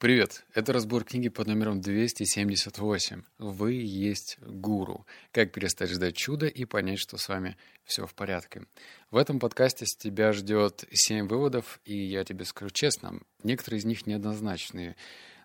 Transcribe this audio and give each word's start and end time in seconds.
Привет, 0.00 0.46
это 0.54 0.72
разбор 0.72 1.04
книги 1.04 1.28
под 1.28 1.46
номером 1.46 1.82
278. 1.82 3.22
Вы 3.36 3.72
есть 3.74 4.38
гуру. 4.40 5.06
Как 5.30 5.52
перестать 5.52 5.90
ждать 5.90 6.16
чуда 6.16 6.46
и 6.46 6.64
понять, 6.64 6.98
что 6.98 7.18
с 7.18 7.28
вами 7.28 7.58
все 7.84 8.06
в 8.06 8.14
порядке. 8.14 8.64
В 9.10 9.18
этом 9.18 9.38
подкасте 9.38 9.84
с 9.84 9.94
тебя 9.94 10.32
ждет 10.32 10.86
7 10.90 11.28
выводов, 11.28 11.80
и 11.84 11.94
я 11.94 12.24
тебе 12.24 12.46
скажу 12.46 12.70
честно, 12.70 13.20
некоторые 13.42 13.80
из 13.80 13.84
них 13.84 14.06
неоднозначные. 14.06 14.96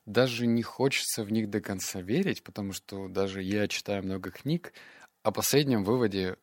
Даже 0.05 0.47
не 0.47 0.63
хочется 0.63 1.25
в 1.25 1.33
них 1.33 1.49
до 1.49 1.59
конца 1.59 1.99
верить, 1.99 2.41
потому 2.41 2.71
что 2.71 3.09
даже 3.09 3.43
я 3.43 3.67
читаю 3.67 4.03
много 4.03 4.31
книг, 4.31 4.71
о 5.21 5.33
последнем 5.33 5.83
выводе 5.83 6.37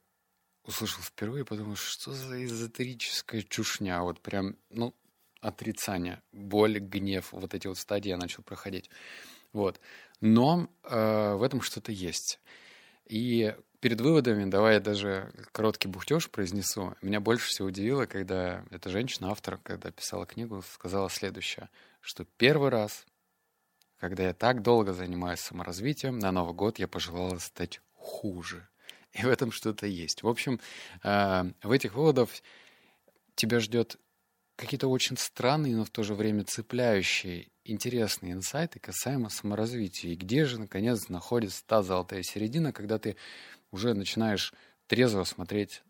услышал 0.64 1.02
впервые, 1.02 1.46
потому 1.46 1.76
что 1.76 2.12
за 2.12 2.44
эзотерическая 2.44 3.40
чушня. 3.40 4.02
Вот 4.02 4.20
прям, 4.20 4.56
ну, 4.68 4.94
отрицания, 5.42 6.22
боль, 6.32 6.78
гнев, 6.78 7.32
вот 7.32 7.52
эти 7.52 7.66
вот 7.66 7.76
стадии 7.76 8.08
я 8.08 8.16
начал 8.16 8.42
проходить. 8.42 8.88
Вот. 9.52 9.80
Но 10.20 10.70
э, 10.84 11.34
в 11.34 11.42
этом 11.42 11.60
что-то 11.60 11.92
есть. 11.92 12.40
И 13.06 13.54
перед 13.80 14.00
выводами, 14.00 14.48
давай 14.48 14.74
я 14.74 14.80
даже 14.80 15.32
короткий 15.50 15.88
бухтеж 15.88 16.30
произнесу. 16.30 16.94
Меня 17.02 17.20
больше 17.20 17.48
всего 17.48 17.68
удивило, 17.68 18.06
когда 18.06 18.64
эта 18.70 18.88
женщина, 18.88 19.30
автор, 19.32 19.58
когда 19.58 19.90
писала 19.90 20.24
книгу, 20.24 20.62
сказала 20.62 21.10
следующее, 21.10 21.68
что 22.00 22.24
первый 22.24 22.70
раз, 22.70 23.04
когда 23.98 24.22
я 24.22 24.34
так 24.34 24.62
долго 24.62 24.92
занимаюсь 24.92 25.40
саморазвитием, 25.40 26.20
на 26.20 26.30
Новый 26.30 26.54
год 26.54 26.78
я 26.78 26.86
пожелала 26.86 27.38
стать 27.38 27.80
хуже. 27.94 28.68
И 29.12 29.22
в 29.22 29.28
этом 29.28 29.50
что-то 29.50 29.86
есть. 29.86 30.22
В 30.22 30.28
общем, 30.28 30.60
э, 31.02 31.42
в 31.62 31.70
этих 31.72 31.94
выводах 31.94 32.30
тебя 33.34 33.58
ждет 33.58 33.98
какие-то 34.56 34.88
очень 34.88 35.16
странные, 35.16 35.76
но 35.76 35.84
в 35.84 35.90
то 35.90 36.02
же 36.02 36.14
время 36.14 36.44
цепляющие, 36.44 37.48
интересные 37.64 38.32
инсайты 38.32 38.78
касаемо 38.78 39.28
саморазвития. 39.28 40.12
И 40.12 40.16
где 40.16 40.44
же, 40.44 40.58
наконец, 40.58 41.08
находится 41.08 41.64
та 41.66 41.82
золотая 41.82 42.22
середина, 42.22 42.72
когда 42.72 42.98
ты 42.98 43.16
уже 43.70 43.94
начинаешь 43.94 44.52
трезво 44.86 45.24
смотреть 45.24 45.82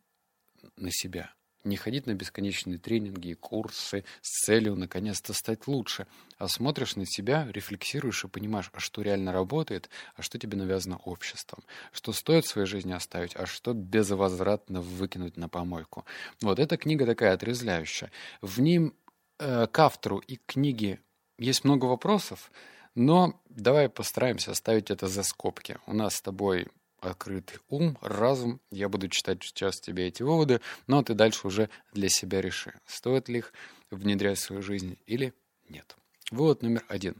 на 0.77 0.91
себя 0.91 1.35
не 1.65 1.77
ходить 1.77 2.07
на 2.07 2.15
бесконечные 2.15 2.79
тренинги 2.79 3.29
и 3.29 3.35
курсы 3.35 4.05
с 4.21 4.45
целью 4.45 4.77
наконец-то 4.77 5.33
стать 5.33 5.67
лучше, 5.67 6.07
а 6.39 6.49
смотришь 6.49 6.97
на 6.97 7.07
себя, 7.07 7.49
рефлексируешь 7.51 8.25
и 8.25 8.29
понимаешь, 8.29 8.71
а 8.73 8.81
что 8.81 9.03
реально 9.03 9.33
работает, 9.33 9.89
а 10.17 10.23
что 10.23 10.39
тебе 10.39 10.57
навязано 10.57 10.97
обществом, 10.99 11.63
что 11.93 12.13
стоит 12.13 12.45
в 12.45 12.49
своей 12.49 12.67
жизни 12.67 12.93
оставить, 12.93 13.37
а 13.37 13.47
что 13.47 13.73
безвозвратно 13.73 14.81
выкинуть 14.81 15.37
на 15.37 15.49
помойку. 15.49 16.05
Вот 16.41 16.59
эта 16.59 16.77
книга 16.77 17.07
такая 17.07 17.35
отрезвляющая. 17.35 18.11
В 18.41 18.61
ним 18.61 18.95
э, 19.39 19.67
к 19.67 19.79
автору 19.79 20.19
и 20.19 20.37
книге 20.47 21.01
есть 21.39 21.65
много 21.65 21.87
вопросов, 21.87 22.51
но 22.95 23.41
давай 23.49 23.89
постараемся 23.89 24.51
оставить 24.51 24.91
это 24.91 25.09
за 25.09 25.23
скобки. 25.23 25.79
У 25.87 25.95
нас 25.95 26.17
с 26.17 26.23
тобой 26.23 26.69
открытый 27.03 27.59
ум, 27.69 27.99
разум. 28.01 28.61
Я 28.71 28.89
буду 28.89 29.09
читать 29.09 29.43
сейчас 29.43 29.81
тебе 29.81 30.07
эти 30.07 30.23
выводы, 30.23 30.61
но 30.87 31.03
ты 31.03 31.15
дальше 31.15 31.47
уже 31.47 31.69
для 31.93 32.09
себя 32.09 32.41
реши, 32.41 32.75
стоит 32.87 33.29
ли 33.29 33.39
их 33.39 33.53
внедрять 33.91 34.39
в 34.39 34.43
свою 34.43 34.63
жизнь 34.63 34.99
или 35.07 35.35
нет. 35.69 35.97
Вывод 36.31 36.63
номер 36.63 36.85
один. 36.89 37.17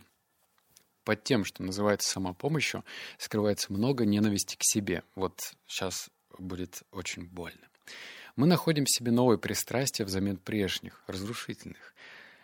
Под 1.05 1.25
тем, 1.25 1.45
что 1.45 1.65
называется 1.65 2.09
самопомощью, 2.09 2.85
скрывается 3.19 3.73
много 3.73 4.07
ненависти 4.07 4.57
к 4.57 4.63
себе. 4.63 5.03
Вот 5.17 5.41
сейчас 5.67 6.11
будет 6.39 6.83
очень 6.93 7.27
больно. 7.27 7.69
Мы 8.37 8.47
находим 8.47 8.85
в 8.85 8.91
себе 8.91 9.11
новые 9.11 9.39
пристрастия 9.39 10.05
взамен 10.05 10.37
прежних, 10.37 11.03
разрушительных. 11.07 11.95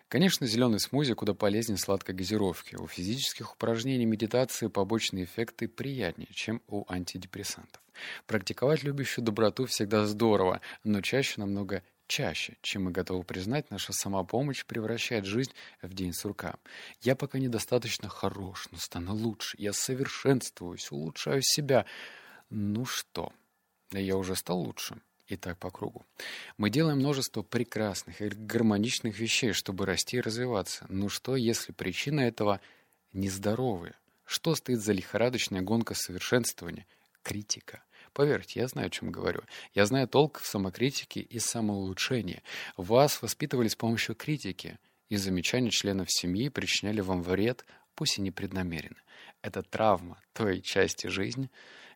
Конечно, 0.08 0.46
зеленый 0.46 0.80
смузи 0.80 1.12
куда 1.12 1.34
полезнее 1.34 1.76
сладкой 1.76 2.14
газировки. 2.14 2.76
У 2.76 2.86
физических 2.86 3.52
упражнений 3.52 4.06
медитации 4.06 4.68
побочные 4.68 5.24
эффекты 5.24 5.68
приятнее, 5.68 6.28
чем 6.32 6.62
у 6.66 6.90
антидепрессантов. 6.90 7.82
Практиковать 8.26 8.82
любящую 8.82 9.26
доброту 9.26 9.66
всегда 9.66 10.06
здорово, 10.06 10.62
но 10.82 11.02
чаще 11.02 11.40
намного 11.40 11.82
чаще, 12.06 12.56
чем 12.62 12.84
мы 12.84 12.90
готовы 12.90 13.22
признать, 13.22 13.70
наша 13.70 13.92
самопомощь 13.92 14.64
превращает 14.64 15.26
жизнь 15.26 15.52
в 15.82 15.92
день 15.92 16.14
сурка. 16.14 16.56
Я 17.02 17.14
пока 17.14 17.38
недостаточно 17.38 18.08
хорош, 18.08 18.68
но 18.70 18.78
стану 18.78 19.14
лучше. 19.14 19.56
Я 19.60 19.74
совершенствуюсь, 19.74 20.90
улучшаю 20.90 21.42
себя. 21.42 21.84
Ну 22.48 22.86
что, 22.86 23.30
я 23.92 24.16
уже 24.16 24.36
стал 24.36 24.60
лучше 24.60 24.96
и 25.28 25.36
так 25.36 25.58
по 25.58 25.70
кругу. 25.70 26.04
Мы 26.56 26.70
делаем 26.70 26.98
множество 26.98 27.42
прекрасных 27.42 28.20
и 28.20 28.28
гармоничных 28.28 29.18
вещей, 29.18 29.52
чтобы 29.52 29.86
расти 29.86 30.16
и 30.16 30.20
развиваться. 30.20 30.86
Но 30.88 31.08
что, 31.08 31.36
если 31.36 31.72
причина 31.72 32.20
этого 32.20 32.60
нездоровая? 33.12 33.94
Что 34.24 34.54
стоит 34.54 34.80
за 34.80 34.92
лихорадочная 34.92 35.60
гонка 35.60 35.94
совершенствования? 35.94 36.86
Критика. 37.22 37.82
Поверьте, 38.12 38.60
я 38.60 38.68
знаю, 38.68 38.88
о 38.88 38.90
чем 38.90 39.12
говорю. 39.12 39.42
Я 39.74 39.86
знаю 39.86 40.08
толк 40.08 40.40
в 40.40 40.46
самокритике 40.46 41.20
и 41.20 41.38
самоулучшении. 41.38 42.42
Вас 42.76 43.22
воспитывали 43.22 43.68
с 43.68 43.76
помощью 43.76 44.14
критики, 44.14 44.78
и 45.08 45.16
замечания 45.16 45.70
членов 45.70 46.10
семьи 46.10 46.48
причиняли 46.48 47.00
вам 47.00 47.22
вред, 47.22 47.64
пусть 47.94 48.18
и 48.18 48.22
непреднамеренно. 48.22 49.00
Это 49.42 49.62
травма 49.62 50.20
той 50.32 50.60
части 50.60 51.06
жизни, 51.06 51.50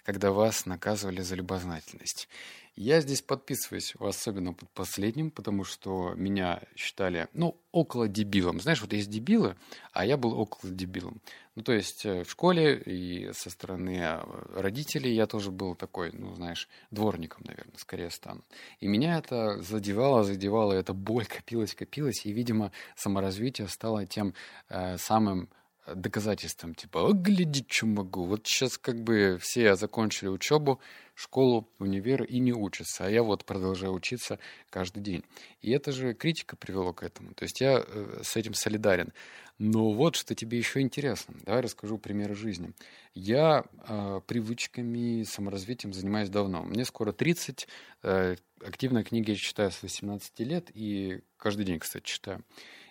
когда 0.05 0.33
вас 0.33 0.67
наказывали 0.67 1.21
за 1.21 1.35
любознательность. 1.35 2.29
Я 2.75 3.03
здесь 3.03 3.21
подписываюсь, 3.21 3.95
особенно 4.01 4.55
под 4.55 4.71
последним, 4.71 5.31
потому 5.31 5.63
что 5.63 6.15
меня 6.15 6.63
считали, 6.75 7.29
ну, 7.35 7.61
около 7.71 8.09
дебилом. 8.09 8.61
Знаешь, 8.61 8.81
вот 8.81 8.95
есть 8.95 9.11
дебилы, 9.11 9.57
а 9.93 10.07
я 10.07 10.17
был 10.17 10.39
около 10.39 10.73
дебилом. 10.73 11.21
Ну, 11.55 11.63
то 11.63 11.73
есть 11.73 12.07
э, 12.07 12.25
в 12.25 12.31
школе 12.31 12.79
и 12.79 13.31
со 13.35 13.51
стороны 13.51 13.99
э, 13.99 14.21
родителей 14.59 15.15
я 15.15 15.27
тоже 15.27 15.51
был 15.51 15.75
такой, 15.75 16.13
ну, 16.13 16.35
знаешь, 16.35 16.67
дворником, 16.91 17.43
наверное, 17.45 17.77
скорее 17.77 18.11
стану. 18.11 18.43
И 18.81 18.87
меня 18.87 19.19
это 19.19 19.61
задевало, 19.61 20.25
задевало, 20.25 20.73
эта 20.73 20.95
боль 20.95 21.27
копилась, 21.27 21.75
копилась, 21.75 22.25
и, 22.25 22.33
видимо, 22.33 22.73
саморазвитие 22.97 23.69
стало 23.69 24.07
тем 24.07 24.33
э, 24.71 24.97
самым 24.97 25.51
доказательством, 25.87 26.75
типа, 26.75 27.13
гляди, 27.13 27.65
что 27.69 27.87
могу. 27.87 28.25
Вот 28.25 28.47
сейчас 28.47 28.79
как 28.79 29.03
бы 29.03 29.39
все 29.41 29.75
закончили 29.75 30.29
учебу, 30.29 30.81
школу, 31.15 31.69
универ 31.79 32.23
и 32.23 32.39
не 32.39 32.53
учатся, 32.53 33.07
а 33.07 33.11
я 33.11 33.23
вот 33.23 33.45
продолжаю 33.45 33.93
учиться 33.93 34.39
каждый 34.71 35.03
день. 35.03 35.25
И 35.61 35.71
это 35.71 35.93
же 35.93 36.15
критика 36.15 36.57
привело 36.57 36.93
к 36.93 37.03
этому. 37.03 37.35
То 37.35 37.45
есть 37.45 37.61
я 37.61 37.85
э, 37.85 38.21
с 38.23 38.37
этим 38.37 38.55
солидарен. 38.55 39.13
Но 39.59 39.93
вот 39.93 40.17
что 40.17 40.35
тебе 40.35 40.59
еще 40.59 40.81
интересно. 40.81 41.35
Давай 41.45 41.61
расскажу 41.61 41.99
примеры 41.99 42.35
жизни. 42.35 42.73
Я 43.15 43.65
э, 43.87 44.21
привычками, 44.27 45.25
саморазвитием 45.25 45.93
занимаюсь 45.93 46.31
давно. 46.31 46.63
Мне 46.63 46.85
скоро 46.85 47.13
30. 47.13 47.69
Э, 48.03 48.37
активно 48.65 49.05
книги 49.05 49.31
я 49.31 49.37
читаю 49.37 49.71
с 49.71 49.83
18 49.83 50.41
лет 50.41 50.71
и 50.75 51.23
каждый 51.37 51.65
день, 51.65 51.79
кстати, 51.79 52.05
читаю. 52.05 52.43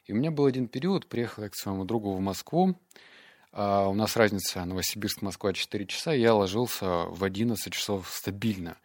И 0.06 0.14
у 0.14 0.16
меня 0.16 0.32
был 0.32 0.46
один 0.46 0.68
период, 0.68 1.08
приехал 1.08 1.44
я 1.44 1.50
к 1.50 1.56
своему 1.56 1.86
другу 1.86 2.14
в 2.14 2.20
Москву, 2.20 2.80
а 3.52 3.88
у 3.88 3.94
нас 3.94 4.16
разница 4.16 4.64
Новосибирск-Москва 4.66 5.54
4 5.54 5.86
часа, 5.86 6.14
я 6.14 6.34
ложился 6.34 7.06
в 7.06 7.24
11 7.24 7.74
часов 7.74 8.10
стабильно. 8.10 8.78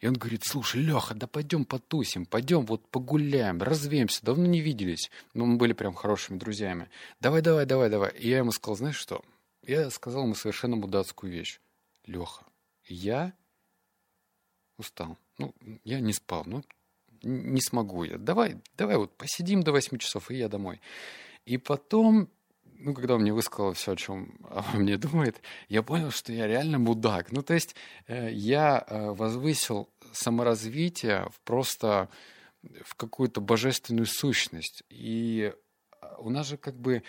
И 0.00 0.06
он 0.06 0.14
говорит, 0.14 0.44
слушай, 0.44 0.80
Леха, 0.80 1.14
да 1.14 1.26
пойдем 1.26 1.64
потусим, 1.64 2.26
пойдем 2.26 2.66
вот 2.66 2.86
погуляем, 2.88 3.62
развеемся, 3.62 4.24
давно 4.24 4.46
не 4.46 4.60
виделись. 4.60 5.10
Ну, 5.34 5.46
мы 5.46 5.56
были 5.56 5.72
прям 5.72 5.94
хорошими 5.94 6.38
друзьями. 6.38 6.90
Давай, 7.20 7.40
давай, 7.40 7.64
давай, 7.64 7.88
давай. 7.88 8.10
И 8.12 8.28
я 8.28 8.38
ему 8.38 8.52
сказал, 8.52 8.76
знаешь 8.76 8.96
что? 8.96 9.24
Я 9.62 9.90
сказал 9.90 10.24
ему 10.24 10.34
совершенно 10.34 10.76
мудацкую 10.76 11.32
вещь. 11.32 11.60
Леха, 12.04 12.44
я 12.84 13.32
устал. 14.76 15.16
Ну, 15.38 15.54
я 15.84 16.00
не 16.00 16.12
спал. 16.12 16.42
Ну, 16.46 16.62
не 17.26 17.60
смогу 17.60 18.04
я. 18.04 18.18
Давай, 18.18 18.56
давай 18.76 18.96
вот 18.96 19.16
посидим 19.16 19.62
до 19.62 19.72
8 19.72 19.98
часов, 19.98 20.30
и 20.30 20.36
я 20.36 20.48
домой. 20.48 20.80
И 21.44 21.58
потом, 21.58 22.28
ну, 22.64 22.94
когда 22.94 23.14
он 23.14 23.22
мне 23.22 23.32
высказал 23.32 23.72
все, 23.72 23.92
о 23.92 23.96
чем 23.96 24.38
обо 24.50 24.78
мне 24.78 24.96
думает, 24.96 25.40
я 25.68 25.82
понял, 25.82 26.10
что 26.10 26.32
я 26.32 26.46
реально 26.46 26.78
мудак. 26.78 27.32
Ну, 27.32 27.42
то 27.42 27.54
есть 27.54 27.74
э, 28.06 28.30
я 28.32 28.84
э, 28.86 29.10
возвысил 29.10 29.90
саморазвитие 30.12 31.28
в 31.30 31.40
просто 31.40 32.08
в 32.84 32.94
какую-то 32.94 33.40
божественную 33.40 34.06
сущность. 34.06 34.82
И 34.88 35.52
у 36.18 36.30
нас 36.30 36.48
же 36.48 36.56
как 36.56 36.78
бы 36.78 37.02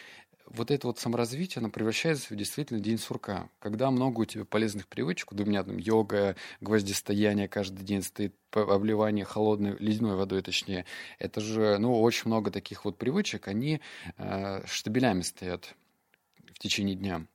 вот 0.49 0.71
это 0.71 0.87
вот 0.87 0.99
саморазвитие, 0.99 1.59
оно 1.61 1.69
превращается 1.69 2.33
в 2.33 2.37
действительно 2.37 2.79
день 2.79 2.97
сурка. 2.97 3.49
Когда 3.59 3.91
много 3.91 4.21
у 4.21 4.25
тебя 4.25 4.45
полезных 4.45 4.87
привычек, 4.87 5.31
у 5.31 5.35
меня 5.35 5.63
там 5.63 5.77
йога, 5.77 6.35
гвоздистояние 6.61 7.47
каждый 7.47 7.83
день 7.83 8.01
стоит, 8.01 8.35
обливание 8.51 9.25
холодной, 9.25 9.75
ледяной 9.79 10.15
водой 10.15 10.41
точнее, 10.41 10.85
это 11.19 11.41
же, 11.41 11.77
ну, 11.77 12.01
очень 12.01 12.27
много 12.27 12.49
таких 12.49 12.85
вот 12.85 12.97
привычек, 12.97 13.47
они 13.47 13.81
э, 14.17 14.65
штабелями 14.65 15.21
стоят 15.21 15.75
в 16.53 16.59
течение 16.59 16.95
дня. 16.95 17.27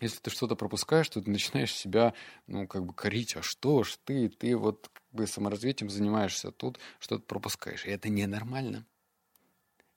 Если 0.00 0.20
ты 0.20 0.30
что-то 0.30 0.54
пропускаешь, 0.54 1.08
то 1.08 1.20
ты 1.20 1.30
начинаешь 1.30 1.74
себя, 1.74 2.14
ну, 2.46 2.66
как 2.66 2.84
бы 2.84 2.92
корить, 2.92 3.36
а 3.36 3.42
что 3.42 3.82
ж 3.82 3.96
ты, 4.04 4.28
ты 4.28 4.56
вот 4.56 4.88
как 4.92 5.04
бы 5.12 5.26
саморазвитием 5.26 5.90
занимаешься, 5.90 6.52
тут 6.52 6.78
что-то 7.00 7.24
пропускаешь. 7.24 7.84
И 7.84 7.90
это 7.90 8.08
ненормально. 8.08 8.86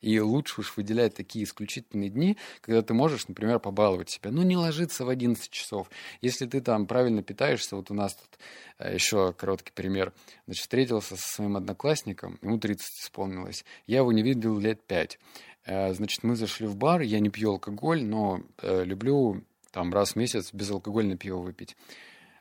И 0.01 0.19
лучше 0.19 0.61
уж 0.61 0.75
выделять 0.75 1.15
такие 1.15 1.45
исключительные 1.45 2.09
дни, 2.09 2.37
когда 2.61 2.81
ты 2.81 2.93
можешь, 2.93 3.27
например, 3.27 3.59
побаловать 3.59 4.09
себя. 4.09 4.31
Ну, 4.31 4.41
не 4.41 4.57
ложиться 4.57 5.05
в 5.05 5.09
11 5.09 5.49
часов. 5.49 5.89
Если 6.21 6.47
ты 6.47 6.59
там 6.59 6.87
правильно 6.87 7.21
питаешься, 7.21 7.75
вот 7.75 7.91
у 7.91 7.93
нас 7.93 8.15
тут 8.15 8.39
э, 8.79 8.93
еще 8.95 9.33
короткий 9.33 9.71
пример. 9.71 10.13
Значит, 10.45 10.61
встретился 10.61 11.15
со 11.15 11.27
своим 11.27 11.55
одноклассником, 11.55 12.39
ему 12.41 12.57
30 12.57 12.85
исполнилось. 13.03 13.63
Я 13.85 13.97
его 13.99 14.11
не 14.11 14.23
видел 14.23 14.57
лет 14.57 14.81
5. 14.87 15.19
Э, 15.65 15.93
значит, 15.93 16.23
мы 16.23 16.35
зашли 16.35 16.65
в 16.65 16.75
бар, 16.75 17.01
я 17.01 17.19
не 17.19 17.29
пью 17.29 17.51
алкоголь, 17.51 18.03
но 18.03 18.41
э, 18.61 18.83
люблю 18.83 19.43
там 19.71 19.93
раз 19.93 20.13
в 20.13 20.15
месяц 20.15 20.51
безалкогольное 20.51 21.17
пиво 21.17 21.37
выпить. 21.37 21.77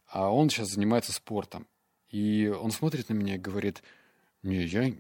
А 0.07 0.33
он 0.33 0.51
сейчас 0.51 0.71
занимается 0.71 1.13
спортом. 1.13 1.67
И 2.09 2.49
он 2.49 2.73
смотрит 2.73 3.09
на 3.09 3.15
меня 3.15 3.37
и 3.37 3.39
говорит, 3.39 3.83
не, 4.43 4.65
я, 4.65 4.93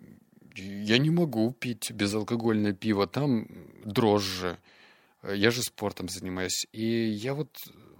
я 0.56 0.98
не 0.98 1.10
могу 1.10 1.52
пить 1.52 1.90
безалкогольное 1.90 2.72
пиво, 2.72 3.06
там 3.06 3.46
дрожжи. 3.84 4.58
Я 5.22 5.50
же 5.50 5.62
спортом 5.62 6.08
занимаюсь. 6.08 6.66
И 6.72 6.84
я 6.84 7.34
вот, 7.34 7.50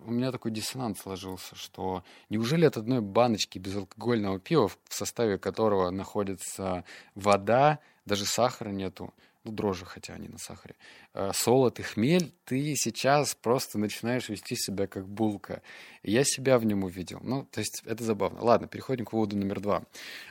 у 0.06 0.10
меня 0.10 0.32
такой 0.32 0.50
диссонанс 0.50 1.00
сложился, 1.00 1.54
что 1.54 2.02
неужели 2.30 2.64
от 2.64 2.76
одной 2.76 3.00
баночки 3.00 3.58
безалкогольного 3.58 4.40
пива, 4.40 4.68
в 4.68 4.78
составе 4.88 5.38
которого 5.38 5.90
находится 5.90 6.84
вода, 7.14 7.78
даже 8.06 8.24
сахара 8.24 8.70
нету, 8.70 9.12
ну, 9.44 9.52
дрожжи, 9.52 9.86
хотя 9.86 10.14
они 10.14 10.28
на 10.28 10.38
сахаре, 10.38 10.76
э, 11.14 11.30
солод 11.32 11.80
и 11.80 11.82
хмель, 11.82 12.32
ты 12.44 12.74
сейчас 12.76 13.34
просто 13.34 13.78
начинаешь 13.78 14.28
вести 14.28 14.54
себя 14.54 14.86
как 14.86 15.08
булка. 15.08 15.62
Я 16.02 16.24
себя 16.24 16.58
в 16.58 16.64
нем 16.64 16.84
увидел. 16.84 17.20
Ну, 17.22 17.44
то 17.50 17.60
есть 17.60 17.82
это 17.86 18.04
забавно. 18.04 18.42
Ладно, 18.42 18.68
переходим 18.68 19.06
к 19.06 19.12
выводу 19.12 19.36
номер 19.36 19.60
два. 19.60 19.82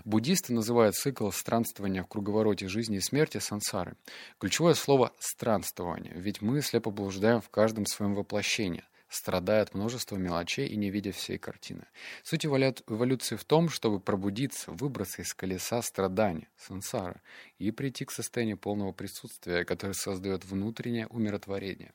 Буддисты 0.05 0.53
называют 0.53 0.95
цикл 0.95 1.31
странствования 1.31 2.03
в 2.03 2.07
круговороте 2.07 2.67
жизни 2.67 2.97
и 2.97 3.01
смерти 3.01 3.39
сансары. 3.39 3.95
Ключевое 4.37 4.75
слово 4.75 5.11
«странствование», 5.19 6.13
ведь 6.15 6.41
мы 6.41 6.61
слепо 6.61 6.91
блуждаем 6.91 7.41
в 7.41 7.49
каждом 7.49 7.85
своем 7.85 8.13
воплощении– 8.13 8.83
страдая 9.09 9.63
от 9.63 9.73
множества 9.73 10.15
мелочей 10.15 10.67
и 10.67 10.75
не 10.75 10.89
видя 10.91 11.11
всей 11.11 11.37
картины. 11.37 11.85
Суть 12.23 12.45
эволюции 12.45 13.35
в 13.35 13.43
том, 13.43 13.69
чтобы 13.69 13.99
пробудиться, 13.99 14.71
выбраться 14.71 15.21
из 15.23 15.33
колеса 15.33 15.81
страдания, 15.81 16.47
сансара, 16.57 17.21
и 17.57 17.71
прийти 17.71 18.05
к 18.05 18.11
состоянию 18.11 18.57
полного 18.57 18.91
присутствия, 18.91 19.65
которое 19.65 19.93
создает 19.93 20.45
внутреннее 20.45 21.07
умиротворение. 21.07 21.93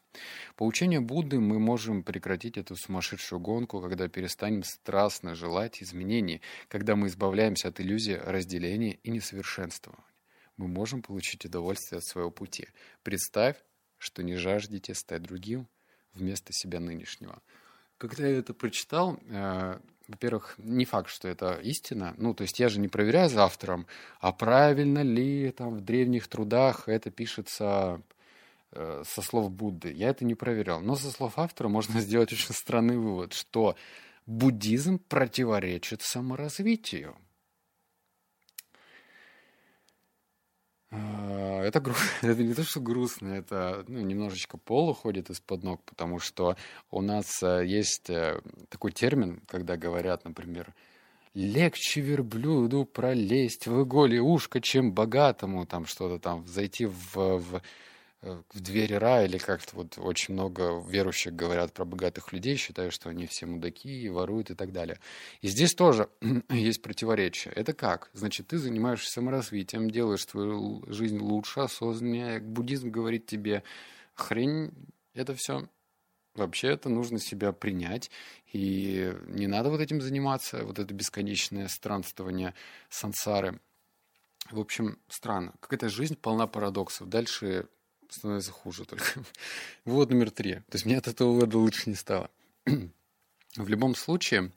По 0.56 0.64
учению 0.64 1.02
Будды 1.02 1.38
мы 1.38 1.58
можем 1.58 2.02
прекратить 2.02 2.58
эту 2.58 2.76
сумасшедшую 2.76 3.40
гонку, 3.40 3.81
когда 3.81 4.08
перестанем 4.08 4.64
страстно 4.64 5.34
желать 5.34 5.82
изменений, 5.82 6.40
когда 6.69 6.96
мы 6.96 7.06
избавляемся 7.06 7.69
от 7.69 7.81
иллюзии 7.81 8.12
разделения 8.12 8.94
и 9.02 9.11
несовершенствования. 9.11 10.05
Мы 10.56 10.69
можем 10.69 11.02
получить 11.02 11.44
удовольствие 11.44 11.99
от 11.99 12.05
своего 12.05 12.31
пути. 12.31 12.69
Представь, 13.02 13.56
что 13.99 14.22
не 14.22 14.37
жаждете 14.37 14.94
стать 14.94 15.22
другим, 15.22 15.69
вместо 16.14 16.52
себя 16.52 16.81
нынешнего. 16.81 17.43
Когда 17.99 18.26
я 18.26 18.38
это 18.38 18.55
прочитал, 18.55 19.19
э, 19.28 19.78
во-первых, 20.08 20.55
не 20.58 20.84
факт, 20.84 21.08
что 21.08 21.28
это 21.28 21.55
истина. 21.62 22.14
Ну, 22.19 22.34
то 22.34 22.43
есть 22.43 22.58
я 22.58 22.69
же 22.69 22.78
не 22.78 22.88
проверяю 22.88 23.31
за 23.31 23.44
автором, 23.44 23.87
а 24.20 24.32
правильно 24.32 25.02
ли 25.02 25.50
там 25.52 25.76
в 25.76 25.81
древних 25.81 26.28
трудах 26.28 26.88
это 26.88 27.11
пишется 27.11 28.02
э, 28.72 29.02
со 29.06 29.22
слов 29.22 29.50
Будды. 29.50 29.93
Я 29.93 30.11
это 30.11 30.25
не 30.25 30.34
проверял. 30.34 30.81
Но 30.81 30.96
со 30.96 31.11
слов 31.11 31.38
автора 31.38 31.69
можно 31.69 32.00
сделать 32.00 32.32
очень 32.32 32.55
странный 32.55 32.99
вывод, 32.99 33.32
что 33.32 33.76
буддизм 34.26 34.99
противоречит 34.99 36.02
саморазвитию. 36.02 37.16
Это, 41.64 41.81
гру... 41.81 41.94
это 42.23 42.43
не 42.43 42.55
то, 42.55 42.62
что 42.62 42.81
грустно, 42.81 43.29
это 43.29 43.85
ну, 43.88 44.00
немножечко 44.00 44.58
пол 44.58 44.91
уходит 44.91 45.31
из-под 45.31 45.62
ног, 45.62 45.82
потому 45.85 46.19
что 46.19 46.56
у 46.91 47.00
нас 47.00 47.43
э, 47.43 47.64
есть 47.67 48.11
э, 48.11 48.41
такой 48.69 48.93
термин, 48.93 49.41
когда 49.46 49.76
говорят, 49.76 50.25
например, 50.25 50.75
легче 51.35 52.00
верблюду 52.00 52.85
пролезть 52.85 53.67
в 53.67 53.82
иголе 53.82 54.20
ушко, 54.20 54.61
чем 54.61 54.93
богатому, 54.93 55.67
там 55.67 55.87
что-то 55.87 56.19
там, 56.19 56.46
зайти 56.46 56.87
в, 56.87 57.17
в 57.17 57.62
в 58.25 58.61
двери 58.61 58.94
рая, 58.94 59.26
или 59.26 59.38
как-то 59.38 59.76
вот 59.76 59.99
очень 59.99 60.35
много 60.35 60.82
верующих 60.88 61.35
говорят 61.35 61.73
про 61.73 61.85
богатых 61.85 62.32
людей, 62.32 62.56
считают, 62.56 62.93
что 62.93 63.11
они 63.11 63.26
все 63.26 63.47
мудаки, 63.47 64.09
воруют 64.09 64.50
и 64.50 64.55
так 64.55 64.73
далее. 64.73 64.99
И 65.41 65.49
здесь 65.49 65.75
тоже 65.75 66.09
есть 66.49 66.82
противоречие. 66.82 67.53
Это 67.55 67.73
как? 67.73 68.11
Значит, 68.12 68.49
ты 68.49 68.59
занимаешься 68.59 69.11
саморазвитием, 69.11 69.91
делаешь 69.91 70.25
твою 70.25 70.85
жизнь 70.87 71.19
лучше, 71.19 71.61
осознаннее. 71.61 72.41
Буддизм 72.41 72.91
говорит 72.91 73.26
тебе, 73.26 73.62
хрень, 74.15 74.73
это 75.15 75.35
все 75.35 75.69
Вообще 76.35 76.69
это 76.69 76.88
нужно 76.88 77.21
себя 77.21 77.53
принять, 77.53 78.11
и 78.53 79.15
не 79.29 79.47
надо 79.47 79.71
вот 79.71 79.81
этим 79.81 80.00
заниматься, 80.00 80.65
вот 80.65 80.81
это 80.81 80.93
бесконечное 80.93 81.69
странствование 81.69 82.55
сансары. 82.88 83.61
В 84.50 84.59
общем, 84.59 84.99
странно. 85.09 85.55
Какая-то 85.61 85.88
жизнь 85.88 86.17
полна 86.17 86.49
парадоксов. 86.49 87.09
Дальше 87.09 87.69
становится 88.14 88.52
хуже 88.52 88.84
только. 88.84 89.06
Вывод 89.84 90.11
номер 90.11 90.31
три. 90.31 90.55
То 90.55 90.75
есть 90.75 90.87
мне 90.87 90.99
от 90.99 91.08
этого 91.08 91.32
вывода 91.32 91.58
лучше 91.58 91.90
не 91.90 91.96
стало. 91.96 92.31
В 93.56 93.69
любом 93.69 93.94
случае, 93.94 94.50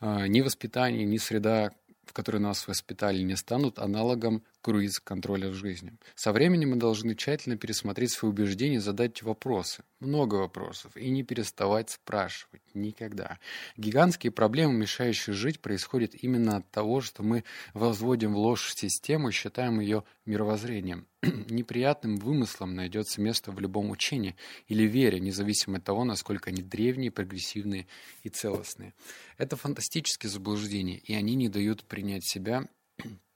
а, 0.00 0.26
ни 0.26 0.40
воспитание, 0.40 1.04
ни 1.04 1.18
среда, 1.18 1.72
в 2.04 2.12
которой 2.12 2.38
нас 2.38 2.66
воспитали, 2.68 3.22
не 3.22 3.36
станут 3.36 3.78
аналогом 3.78 4.42
круиз-контроля 4.62 5.48
в 5.48 5.54
жизни. 5.54 5.92
Со 6.14 6.32
временем 6.32 6.70
мы 6.70 6.76
должны 6.76 7.14
тщательно 7.14 7.56
пересмотреть 7.56 8.12
свои 8.12 8.30
убеждения, 8.30 8.80
задать 8.80 9.22
вопросы, 9.22 9.84
много 10.00 10.36
вопросов, 10.36 10.96
и 10.96 11.10
не 11.10 11.22
переставать 11.22 11.90
спрашивать. 11.90 12.62
Никогда. 12.74 13.38
Гигантские 13.76 14.32
проблемы, 14.32 14.74
мешающие 14.74 15.34
жить, 15.34 15.60
происходят 15.60 16.14
именно 16.14 16.56
от 16.56 16.70
того, 16.70 17.00
что 17.00 17.22
мы 17.22 17.44
возводим 17.74 18.34
в 18.34 18.38
ложь 18.38 18.72
систему 18.74 19.28
и 19.28 19.32
считаем 19.32 19.80
ее 19.80 20.04
мировоззрением. 20.24 21.06
Неприятным 21.22 22.16
вымыслом 22.16 22.74
найдется 22.74 23.20
место 23.20 23.52
в 23.52 23.60
любом 23.60 23.90
учении 23.90 24.36
или 24.68 24.84
вере, 24.84 25.20
независимо 25.20 25.78
от 25.78 25.84
того, 25.84 26.04
насколько 26.04 26.50
они 26.50 26.62
древние, 26.62 27.10
прогрессивные 27.10 27.86
и 28.22 28.28
целостные. 28.28 28.94
Это 29.36 29.56
фантастические 29.56 30.30
заблуждения, 30.30 30.98
и 30.98 31.14
они 31.14 31.34
не 31.34 31.48
дают 31.48 31.84
принять 31.84 32.24
себя 32.24 32.68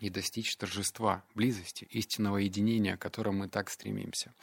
и 0.00 0.10
достичь 0.10 0.56
торжества, 0.56 1.24
близости, 1.34 1.84
истинного 1.90 2.38
единения, 2.38 2.96
к 2.96 3.02
которому 3.02 3.40
мы 3.40 3.48
так 3.48 3.70
стремимся. 3.70 4.34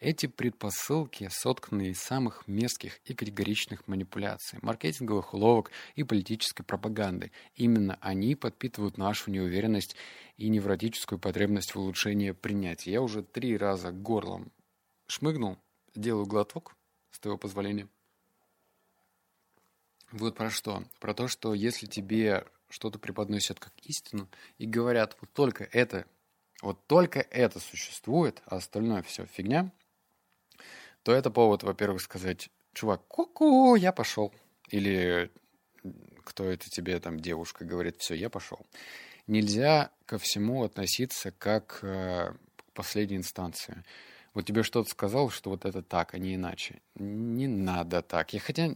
Эти 0.00 0.26
предпосылки 0.26 1.28
сотканы 1.30 1.88
из 1.88 2.00
самых 2.00 2.46
мерзких 2.46 3.00
и 3.04 3.14
категоричных 3.14 3.88
манипуляций, 3.88 4.58
маркетинговых 4.60 5.32
уловок 5.32 5.70
и 5.94 6.02
политической 6.02 6.62
пропаганды. 6.62 7.32
Именно 7.54 7.96
они 8.00 8.34
подпитывают 8.34 8.98
нашу 8.98 9.30
неуверенность 9.30 9.96
и 10.36 10.48
невротическую 10.48 11.18
потребность 11.18 11.74
в 11.74 11.78
улучшении 11.78 12.32
принятия. 12.32 12.92
Я 12.92 13.02
уже 13.02 13.22
три 13.22 13.56
раза 13.56 13.92
горлом 13.92 14.52
шмыгнул, 15.06 15.58
делаю 15.94 16.26
глоток, 16.26 16.76
с 17.10 17.18
твоего 17.20 17.38
позволения. 17.38 17.88
Вот 20.10 20.36
про 20.36 20.50
что? 20.50 20.84
Про 21.00 21.14
то, 21.14 21.28
что 21.28 21.54
если 21.54 21.86
тебе 21.86 22.44
что-то 22.74 22.98
преподносят 22.98 23.60
как 23.60 23.72
истину 23.84 24.28
и 24.58 24.66
говорят, 24.66 25.16
вот 25.20 25.32
только 25.32 25.62
это, 25.70 26.06
вот 26.60 26.84
только 26.88 27.20
это 27.20 27.60
существует, 27.60 28.42
а 28.46 28.56
остальное 28.56 29.02
все 29.02 29.26
фигня, 29.26 29.70
то 31.04 31.12
это 31.12 31.30
повод, 31.30 31.62
во-первых, 31.62 32.02
сказать, 32.02 32.50
чувак, 32.72 33.06
ку-ку, 33.06 33.76
я 33.76 33.92
пошел. 33.92 34.34
Или 34.70 35.30
кто 36.24 36.50
это 36.50 36.68
тебе, 36.68 36.98
там, 36.98 37.20
девушка 37.20 37.64
говорит, 37.64 37.98
все, 37.98 38.14
я 38.14 38.28
пошел. 38.28 38.66
Нельзя 39.28 39.92
ко 40.04 40.18
всему 40.18 40.64
относиться 40.64 41.30
как 41.30 41.78
э, 41.82 42.34
к 42.56 42.72
последней 42.72 43.18
инстанции. 43.18 43.84
Вот 44.32 44.46
тебе 44.46 44.64
что-то 44.64 44.90
сказал, 44.90 45.30
что 45.30 45.50
вот 45.50 45.64
это 45.64 45.80
так, 45.80 46.14
а 46.14 46.18
не 46.18 46.34
иначе. 46.34 46.82
Не 46.96 47.46
надо 47.46 48.02
так. 48.02 48.32
Я 48.32 48.40
хотя 48.40 48.74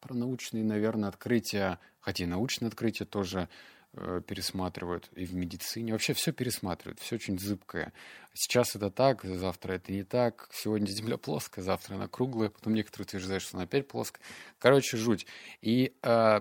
про 0.00 0.14
научные, 0.14 0.64
наверное, 0.64 1.08
открытия, 1.08 1.78
хотя 2.08 2.24
и 2.24 2.26
научные 2.26 2.68
открытия 2.68 3.04
тоже 3.04 3.50
э, 3.92 4.22
пересматривают 4.26 5.10
и 5.14 5.26
в 5.26 5.34
медицине. 5.34 5.92
Вообще 5.92 6.14
все 6.14 6.32
пересматривают, 6.32 7.00
все 7.00 7.16
очень 7.16 7.38
зыбкое. 7.38 7.92
Сейчас 8.32 8.74
это 8.74 8.90
так, 8.90 9.24
завтра 9.24 9.74
это 9.74 9.92
не 9.92 10.04
так. 10.04 10.48
Сегодня 10.50 10.86
Земля 10.86 11.18
плоская, 11.18 11.62
завтра 11.62 11.96
она 11.96 12.08
круглая. 12.08 12.48
Потом 12.48 12.72
некоторые 12.72 13.04
утверждают, 13.04 13.42
что 13.42 13.58
она 13.58 13.64
опять 13.64 13.88
плоская. 13.88 14.22
Короче, 14.58 14.96
жуть. 14.96 15.26
И 15.60 15.92
э, 16.02 16.40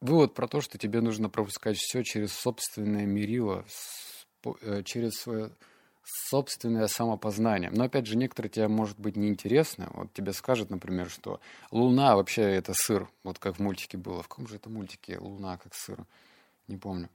вывод 0.00 0.34
про 0.34 0.48
то, 0.48 0.60
что 0.60 0.76
тебе 0.76 1.00
нужно 1.00 1.28
пропускать 1.28 1.76
все 1.76 2.02
через 2.02 2.32
собственное 2.32 3.06
мерило, 3.06 3.64
э, 4.60 4.82
через 4.82 5.12
свое 5.12 5.52
собственное 6.04 6.86
самопознание. 6.86 7.70
Но 7.70 7.84
опять 7.84 8.06
же, 8.06 8.16
некоторые 8.16 8.50
тебе 8.50 8.68
может 8.68 8.98
быть 8.98 9.16
неинтересно. 9.16 9.90
Вот 9.94 10.12
тебе 10.12 10.32
скажут, 10.32 10.70
например, 10.70 11.08
что 11.10 11.40
Луна 11.70 12.16
вообще 12.16 12.42
это 12.42 12.72
сыр, 12.74 13.08
вот 13.22 13.38
как 13.38 13.56
в 13.56 13.58
мультике 13.60 13.96
было. 13.96 14.22
В 14.22 14.28
каком 14.28 14.46
же 14.46 14.56
это 14.56 14.68
мультике 14.68 15.18
Луна 15.18 15.56
как 15.56 15.74
сыр? 15.74 16.04
не 16.68 16.76
помню. 16.76 17.10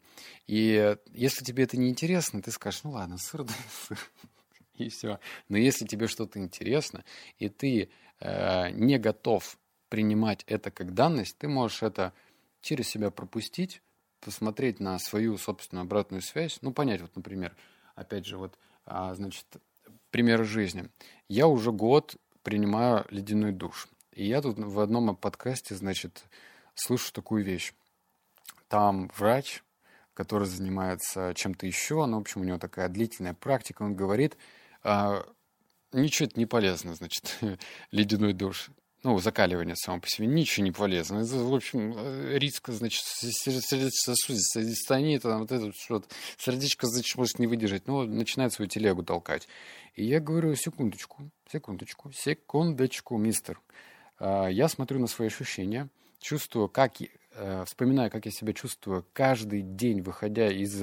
И 0.47 0.95
если 1.11 1.43
тебе 1.43 1.63
это 1.63 1.77
не 1.77 1.89
интересно, 1.89 2.41
ты 2.41 2.51
скажешь, 2.51 2.83
ну 2.83 2.91
ладно, 2.91 3.17
сыр, 3.17 3.43
да 3.45 3.53
сыр. 3.87 3.99
И 4.75 4.89
все. 4.89 5.19
Но 5.49 5.57
если 5.57 5.85
тебе 5.85 6.07
что-то 6.07 6.39
интересно, 6.39 7.03
и 7.37 7.49
ты 7.49 7.89
э, 8.19 8.69
не 8.71 8.97
готов 8.97 9.57
принимать 9.89 10.43
это 10.47 10.71
как 10.71 10.93
данность, 10.93 11.37
ты 11.37 11.47
можешь 11.47 11.83
это 11.83 12.13
через 12.61 12.87
себя 12.87 13.11
пропустить, 13.11 13.81
посмотреть 14.21 14.79
на 14.79 14.97
свою 14.99 15.37
собственную 15.37 15.83
обратную 15.83 16.21
связь, 16.21 16.59
ну, 16.61 16.71
понять, 16.71 17.01
вот, 17.01 17.15
например, 17.15 17.55
опять 17.95 18.25
же, 18.25 18.37
вот, 18.37 18.57
значит, 19.15 19.45
пример 20.11 20.43
жизни. 20.43 20.89
Я 21.27 21.47
уже 21.47 21.71
год 21.71 22.15
принимаю 22.43 23.05
ледяной 23.09 23.51
душ. 23.51 23.87
И 24.11 24.25
я 24.25 24.41
тут 24.41 24.57
в 24.57 24.79
одном 24.79 25.15
подкасте, 25.15 25.75
значит, 25.75 26.23
слышу 26.75 27.13
такую 27.13 27.43
вещь. 27.43 27.73
Там 28.67 29.09
врач, 29.15 29.63
который 30.13 30.47
занимается 30.47 31.33
чем-то 31.35 31.65
еще, 31.65 32.05
ну, 32.05 32.17
в 32.17 32.21
общем, 32.21 32.41
у 32.41 32.43
него 32.43 32.57
такая 32.57 32.89
длительная 32.89 33.33
практика, 33.33 33.83
он 33.83 33.95
говорит, 33.95 34.37
а, 34.83 35.25
ничего 35.91 36.27
это 36.27 36.39
не 36.39 36.45
полезно, 36.45 36.95
значит, 36.95 37.37
ледяной 37.91 38.33
душ 38.33 38.69
ну, 39.03 39.17
закаливание 39.19 39.75
само 39.75 40.01
по 40.01 40.07
себе, 40.07 40.27
ничего 40.27 40.65
не 40.65 40.71
полезно. 40.71 41.19
Это, 41.19 41.37
в 41.37 41.53
общем, 41.53 41.93
э, 41.95 42.37
риск, 42.37 42.69
значит, 42.69 43.03
сердечно-сосудистая 43.03 44.65
дистония, 44.65 45.19
там 45.19 45.41
вот 45.41 45.51
это 45.51 45.71
что-то, 45.73 46.07
сердечко, 46.37 46.87
значит, 46.87 47.17
может 47.17 47.39
не 47.39 47.47
выдержать, 47.47 47.87
но 47.87 48.03
начинает 48.03 48.51
свою 48.51 48.67
телегу 48.67 49.03
толкать. 49.03 49.47
И 49.95 50.05
я 50.05 50.19
говорю, 50.19 50.53
секундочку, 50.55 51.29
секундочку, 51.51 52.11
секундочку, 52.11 53.17
мистер. 53.17 53.61
А, 54.19 54.47
я 54.47 54.67
смотрю 54.67 54.99
на 54.99 55.07
свои 55.07 55.27
ощущения, 55.27 55.89
чувствую, 56.19 56.67
как, 56.67 56.95
э, 57.01 57.63
вспоминаю, 57.65 58.11
как 58.11 58.25
я 58.25 58.31
себя 58.31 58.53
чувствую 58.53 59.05
каждый 59.13 59.61
день, 59.61 60.01
выходя 60.01 60.51
из 60.51 60.81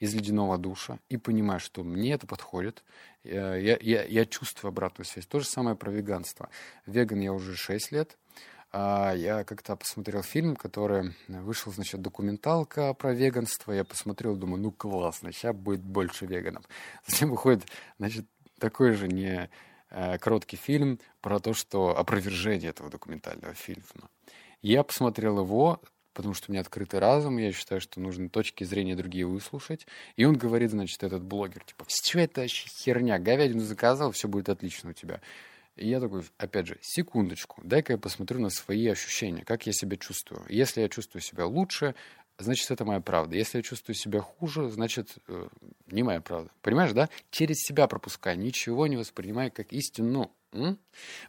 из 0.00 0.14
ледяного 0.14 0.58
душа 0.58 0.98
и 1.08 1.16
понимаю, 1.16 1.60
что 1.60 1.84
мне 1.84 2.14
это 2.14 2.26
подходит. 2.26 2.82
Я, 3.22 3.56
я, 3.56 4.02
я 4.02 4.26
чувствую 4.26 4.70
обратную 4.70 5.06
связь. 5.06 5.26
То 5.26 5.40
же 5.40 5.46
самое 5.46 5.76
про 5.76 5.90
веганство. 5.92 6.48
Веган 6.86 7.20
я 7.20 7.32
уже 7.32 7.54
6 7.54 7.92
лет. 7.92 8.16
А 8.72 9.12
я 9.14 9.42
как-то 9.44 9.74
посмотрел 9.76 10.22
фильм, 10.22 10.54
который 10.54 11.14
вышел, 11.26 11.72
значит, 11.72 12.00
документалка 12.00 12.94
про 12.94 13.12
веганство. 13.12 13.72
Я 13.72 13.84
посмотрел, 13.84 14.36
думаю, 14.36 14.62
ну 14.62 14.70
классно, 14.70 15.32
сейчас 15.32 15.56
будет 15.56 15.82
больше 15.82 16.24
веганов. 16.26 16.64
Затем 17.06 17.30
выходит, 17.30 17.66
значит, 17.98 18.26
такой 18.60 18.92
же 18.92 19.08
не 19.08 19.50
э, 19.90 20.18
короткий 20.18 20.56
фильм 20.56 21.00
про 21.20 21.40
то, 21.40 21.52
что 21.52 21.98
опровержение 21.98 22.70
этого 22.70 22.90
документального 22.90 23.54
фильма. 23.54 24.08
Я 24.62 24.84
посмотрел 24.84 25.40
его, 25.40 25.82
потому 26.20 26.34
что 26.34 26.50
у 26.50 26.52
меня 26.52 26.60
открытый 26.60 27.00
разум, 27.00 27.38
я 27.38 27.50
считаю, 27.50 27.80
что 27.80 27.98
нужно 27.98 28.28
точки 28.28 28.64
зрения 28.64 28.94
другие 28.94 29.26
выслушать. 29.26 29.86
И 30.16 30.26
он 30.26 30.36
говорит, 30.36 30.70
значит, 30.70 31.02
этот 31.02 31.22
блогер, 31.22 31.64
типа, 31.64 31.86
все 31.88 32.20
это 32.20 32.46
херня, 32.46 33.18
говядину 33.18 33.60
заказал, 33.60 34.12
все 34.12 34.28
будет 34.28 34.50
отлично 34.50 34.90
у 34.90 34.92
тебя. 34.92 35.22
И 35.76 35.88
я 35.88 35.98
такой, 35.98 36.24
опять 36.36 36.66
же, 36.66 36.78
секундочку, 36.82 37.62
дай-ка 37.64 37.94
я 37.94 37.98
посмотрю 37.98 38.38
на 38.38 38.50
свои 38.50 38.86
ощущения, 38.88 39.46
как 39.46 39.64
я 39.64 39.72
себя 39.72 39.96
чувствую. 39.96 40.44
Если 40.50 40.82
я 40.82 40.90
чувствую 40.90 41.22
себя 41.22 41.46
лучше, 41.46 41.94
значит, 42.38 42.70
это 42.70 42.84
моя 42.84 43.00
правда. 43.00 43.36
Если 43.36 43.56
я 43.56 43.62
чувствую 43.62 43.96
себя 43.96 44.20
хуже, 44.20 44.68
значит, 44.68 45.14
э, 45.26 45.48
не 45.86 46.02
моя 46.02 46.20
правда. 46.20 46.50
Понимаешь, 46.60 46.92
да? 46.92 47.08
Через 47.30 47.62
себя 47.62 47.86
пропускай, 47.86 48.36
ничего 48.36 48.86
не 48.88 48.98
воспринимай 48.98 49.50
как 49.50 49.72
истину. 49.72 50.30
М? 50.52 50.80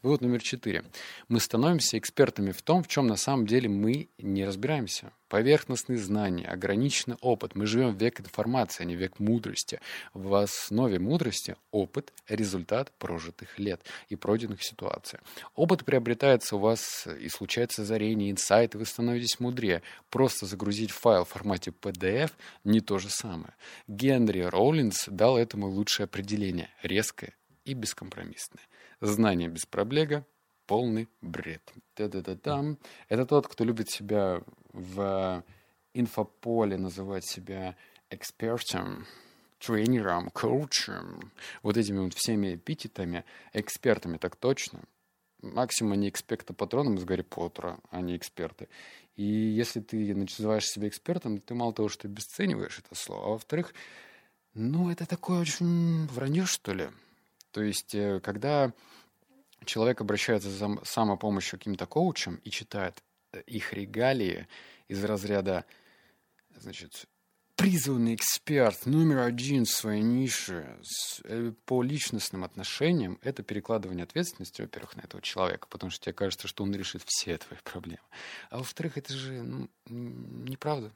Вывод 0.01 0.21
номер 0.21 0.41
четыре. 0.41 0.83
Мы 1.27 1.39
становимся 1.39 1.99
экспертами 1.99 2.51
в 2.51 2.63
том, 2.63 2.81
в 2.81 2.87
чем 2.87 3.05
на 3.05 3.17
самом 3.17 3.45
деле 3.45 3.69
мы 3.69 4.09
не 4.17 4.43
разбираемся. 4.45 5.13
Поверхностные 5.27 5.99
знания, 5.99 6.47
ограниченный 6.47 7.17
опыт. 7.21 7.53
Мы 7.53 7.67
живем 7.67 7.93
в 7.93 8.01
век 8.01 8.19
информации, 8.19 8.81
а 8.81 8.85
не 8.85 8.95
век 8.95 9.19
мудрости. 9.19 9.79
В 10.15 10.33
основе 10.33 10.97
мудрости 10.97 11.55
опыт– 11.69 12.11
результат 12.27 12.91
прожитых 12.97 13.59
лет 13.59 13.81
и 14.09 14.15
пройденных 14.15 14.63
ситуаций. 14.63 15.19
Опыт 15.53 15.85
приобретается 15.85 16.55
у 16.55 16.59
вас 16.59 17.05
и 17.05 17.29
случается 17.29 17.83
озарение, 17.83 18.31
инсайт, 18.31 18.73
и 18.73 18.79
вы 18.79 18.85
становитесь 18.85 19.39
мудрее. 19.39 19.83
Просто 20.09 20.47
загрузить 20.47 20.89
файл 20.89 21.25
в 21.25 21.29
формате 21.29 21.71
PDF– 21.79 22.31
не 22.63 22.81
то 22.81 22.97
же 22.97 23.09
самое. 23.09 23.53
Генри 23.87 24.41
Роулинс 24.41 25.05
дал 25.07 25.37
этому 25.37 25.67
лучшее 25.67 26.05
определение– 26.05 26.71
резкое 26.81 27.35
и 27.65 27.75
бескомпромиссное. 27.75 28.63
Знание 29.01 29.49
без 29.49 29.65
пробега— 29.65 30.25
полный 30.67 31.09
бред. 31.21 31.61
Та-да-да-дам. 31.95 32.77
Это 33.09 33.25
тот, 33.25 33.47
кто 33.47 33.63
любит 33.63 33.89
себя 33.89 34.41
в 34.71 35.43
инфополе 35.93 36.77
называть 36.77 37.25
себя 37.25 37.75
экспертом, 38.09 39.07
тренером, 39.59 40.29
коучем, 40.29 41.31
вот 41.63 41.77
этими 41.77 41.99
вот 41.99 42.13
всеми 42.13 42.55
эпитетами, 42.55 43.25
экспертами, 43.53 44.17
так 44.17 44.35
точно. 44.35 44.81
Максимум 45.41 45.93
они 45.93 46.07
экспекта-патроном 46.07 46.95
из 46.95 47.03
Гарри 47.03 47.23
Поттера, 47.23 47.79
а 47.89 48.01
не 48.01 48.15
эксперты. 48.15 48.69
И 49.15 49.23
если 49.23 49.79
ты 49.81 50.13
называешь 50.13 50.67
себя 50.67 50.87
экспертом, 50.87 51.39
ты 51.39 51.55
мало 51.55 51.73
того, 51.73 51.89
что 51.89 52.07
обесцениваешь 52.07 52.79
это 52.79 52.93
слово, 52.93 53.25
а 53.25 53.29
во-вторых, 53.29 53.73
ну, 54.53 54.91
это 54.91 55.07
такое 55.07 55.39
очень 55.39 56.05
вранье, 56.07 56.45
что 56.45 56.73
ли. 56.73 56.89
То 57.51 57.61
есть, 57.61 57.93
э, 57.95 58.19
когда 58.21 58.73
человек 59.65 60.01
обращается 60.01 60.49
за 60.49 60.77
самопомощью 60.83 61.57
к 61.57 61.61
каким-то 61.61 61.85
коучам 61.85 62.35
и 62.43 62.49
читает 62.49 63.03
э, 63.33 63.41
их 63.45 63.73
регалии 63.73 64.47
из 64.87 65.03
разряда, 65.03 65.65
значит, 66.55 67.05
призванный 67.55 68.15
эксперт 68.15 68.85
номер 68.85 69.19
один 69.19 69.65
в 69.65 69.69
своей 69.69 70.01
нише 70.01 70.79
э, 71.25 71.53
по 71.65 71.83
личностным 71.83 72.43
отношениям, 72.43 73.19
это 73.21 73.43
перекладывание 73.43 74.03
ответственности, 74.03 74.61
во-первых, 74.61 74.95
на 74.95 75.01
этого 75.01 75.21
человека, 75.21 75.67
потому 75.69 75.91
что 75.91 76.05
тебе 76.05 76.13
кажется, 76.13 76.47
что 76.47 76.63
он 76.63 76.73
решит 76.73 77.03
все 77.05 77.37
твои 77.37 77.59
проблемы. 77.63 78.01
А 78.49 78.57
во-вторых, 78.57 78.97
это 78.97 79.13
же 79.13 79.43
ну, 79.43 79.69
неправда. 79.87 80.91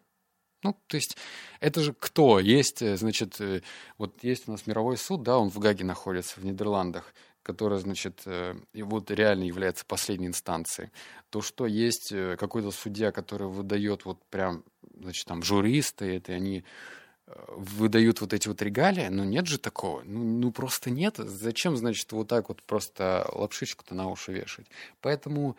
Ну, 0.66 0.76
то 0.88 0.96
есть, 0.96 1.16
это 1.60 1.82
же 1.82 1.94
кто? 1.94 2.40
Есть, 2.40 2.82
э, 2.82 2.98
значит, 2.98 3.40
э, 3.40 3.62
вот 4.00 4.24
есть 4.24 4.48
у 4.48 4.52
нас 4.52 4.66
мировой 4.66 4.98
суд, 4.98 5.22
да, 5.22 5.38
он 5.38 5.50
в 5.52 5.60
Гаге 5.60 5.86
находится, 5.86 6.40
в 6.40 6.44
Нидерландах, 6.44 7.14
который, 7.44 7.78
значит, 7.78 8.24
э, 8.26 8.56
вот 8.74 9.12
реально 9.12 9.44
является 9.44 9.86
последней 9.86 10.26
инстанцией. 10.26 10.90
То, 11.30 11.44
что 11.44 11.68
есть 11.68 12.10
какой-то 12.10 12.72
судья, 12.72 13.12
который 13.12 13.48
выдает 13.48 14.06
вот 14.06 14.18
прям, 14.32 14.64
значит, 15.00 15.28
там, 15.28 15.44
журисты, 15.44 16.16
это 16.16 16.32
они 16.34 16.64
выдают 17.28 18.22
вот 18.22 18.34
эти 18.34 18.48
вот 18.48 18.62
регалии, 18.62 19.08
ну 19.10 19.24
нет 19.24 19.48
же 19.48 19.58
такого, 19.60 20.04
ну, 20.04 20.24
ну 20.24 20.52
просто 20.52 20.90
нет. 20.90 21.18
Зачем, 21.18 21.76
значит, 21.76 22.12
вот 22.12 22.28
так 22.28 22.50
вот 22.50 22.64
просто 22.64 23.28
лапшичку-то 23.34 23.94
на 23.94 24.10
уши 24.10 24.32
вешать? 24.32 24.68
Поэтому 25.02 25.58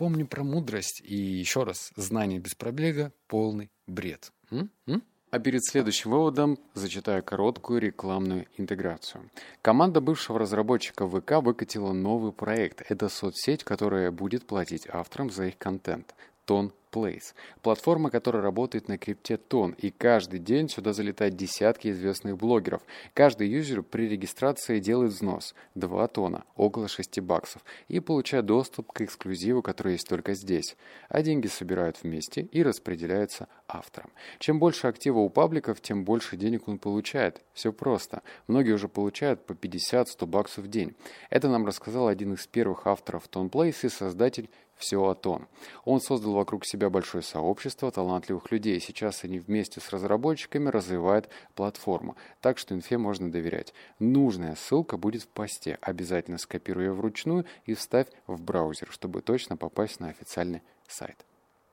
Помни 0.00 0.22
про 0.22 0.42
мудрость 0.42 1.02
и 1.04 1.14
еще 1.14 1.62
раз, 1.64 1.92
знание 1.94 2.38
без 2.38 2.54
пробега– 2.54 3.12
полный 3.26 3.70
бред. 3.90 4.32
М? 4.50 4.70
М? 4.86 5.02
А 5.30 5.38
перед 5.38 5.64
следующим 5.64 6.10
выводом 6.10 6.58
зачитаю 6.74 7.22
короткую 7.22 7.80
рекламную 7.80 8.46
интеграцию. 8.56 9.30
Команда 9.62 10.00
бывшего 10.00 10.40
разработчика 10.40 11.06
ВК 11.06 11.42
выкатила 11.42 11.92
новый 11.92 12.32
проект. 12.32 12.82
Это 12.90 13.08
соцсеть, 13.08 13.62
которая 13.62 14.10
будет 14.10 14.44
платить 14.44 14.88
авторам 14.88 15.30
за 15.30 15.46
их 15.46 15.58
контент. 15.58 16.14
Тон 16.44 16.72
Place. 16.90 17.34
Платформа, 17.62 18.10
которая 18.10 18.42
работает 18.42 18.88
на 18.88 18.98
крипте 18.98 19.36
Тон, 19.36 19.72
и 19.78 19.90
каждый 19.90 20.40
день 20.40 20.68
сюда 20.68 20.92
залетают 20.92 21.36
десятки 21.36 21.88
известных 21.88 22.36
блогеров. 22.36 22.82
Каждый 23.14 23.48
юзер 23.48 23.82
при 23.82 24.08
регистрации 24.08 24.80
делает 24.80 25.12
взнос 25.12 25.54
2 25.76 26.08
тона, 26.08 26.44
около 26.56 26.88
6 26.88 27.20
баксов, 27.20 27.64
и 27.88 28.00
получает 28.00 28.46
доступ 28.46 28.92
к 28.92 29.02
эксклюзиву, 29.02 29.62
который 29.62 29.92
есть 29.92 30.08
только 30.08 30.34
здесь. 30.34 30.76
А 31.08 31.22
деньги 31.22 31.46
собирают 31.46 32.02
вместе 32.02 32.42
и 32.42 32.62
распределяются 32.62 33.46
авторам. 33.68 34.10
Чем 34.38 34.58
больше 34.58 34.88
актива 34.88 35.18
у 35.20 35.28
пабликов, 35.30 35.80
тем 35.80 36.04
больше 36.04 36.36
денег 36.36 36.66
он 36.66 36.78
получает. 36.78 37.44
Все 37.52 37.72
просто. 37.72 38.22
Многие 38.48 38.72
уже 38.72 38.88
получают 38.88 39.46
по 39.46 39.52
50-100 39.52 40.26
баксов 40.26 40.64
в 40.64 40.68
день. 40.68 40.96
Это 41.30 41.48
нам 41.48 41.66
рассказал 41.66 42.08
один 42.08 42.34
из 42.34 42.46
первых 42.46 42.86
авторов 42.86 43.28
Тон 43.28 43.46
Place 43.46 43.86
и 43.86 43.88
создатель 43.88 44.50
все 44.80 45.00
о 45.04 45.14
том. 45.14 45.46
Он 45.84 46.00
создал 46.00 46.32
вокруг 46.32 46.66
себя 46.66 46.90
большое 46.90 47.22
сообщество 47.22 47.90
талантливых 47.92 48.50
людей. 48.50 48.80
Сейчас 48.80 49.22
они 49.24 49.38
вместе 49.38 49.80
с 49.80 49.90
разработчиками 49.90 50.68
развивают 50.68 51.28
платформу, 51.54 52.16
так 52.40 52.58
что 52.58 52.74
инфе 52.74 52.98
можно 52.98 53.30
доверять. 53.30 53.72
Нужная 53.98 54.56
ссылка 54.56 54.96
будет 54.96 55.22
в 55.22 55.28
посте. 55.28 55.78
Обязательно 55.80 56.38
скопируй 56.38 56.86
ее 56.86 56.92
вручную 56.92 57.46
и 57.64 57.74
вставь 57.74 58.08
в 58.26 58.40
браузер, 58.42 58.88
чтобы 58.90 59.22
точно 59.22 59.56
попасть 59.56 60.00
на 60.00 60.08
официальный 60.08 60.62
сайт. 60.88 61.24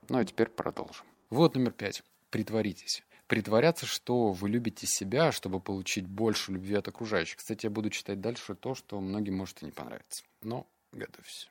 Ну 0.09 0.19
а 0.19 0.25
теперь 0.25 0.49
продолжим. 0.49 1.05
Вот 1.29 1.55
номер 1.55 1.71
пять. 1.71 2.03
Притворитесь 2.29 3.03
притворяться, 3.27 3.85
что 3.85 4.31
вы 4.31 4.47
любите 4.47 4.87
себя, 4.87 5.33
чтобы 5.33 5.59
получить 5.59 6.07
больше 6.07 6.53
любви 6.53 6.75
от 6.75 6.87
окружающих. 6.87 7.39
Кстати, 7.39 7.65
я 7.65 7.69
буду 7.69 7.89
читать 7.89 8.21
дальше 8.21 8.55
то, 8.55 8.73
что 8.73 9.01
многим 9.01 9.35
может 9.35 9.61
и 9.61 9.65
не 9.65 9.71
понравиться. 9.73 10.23
Но 10.43 10.65
Готовься. 10.91 11.49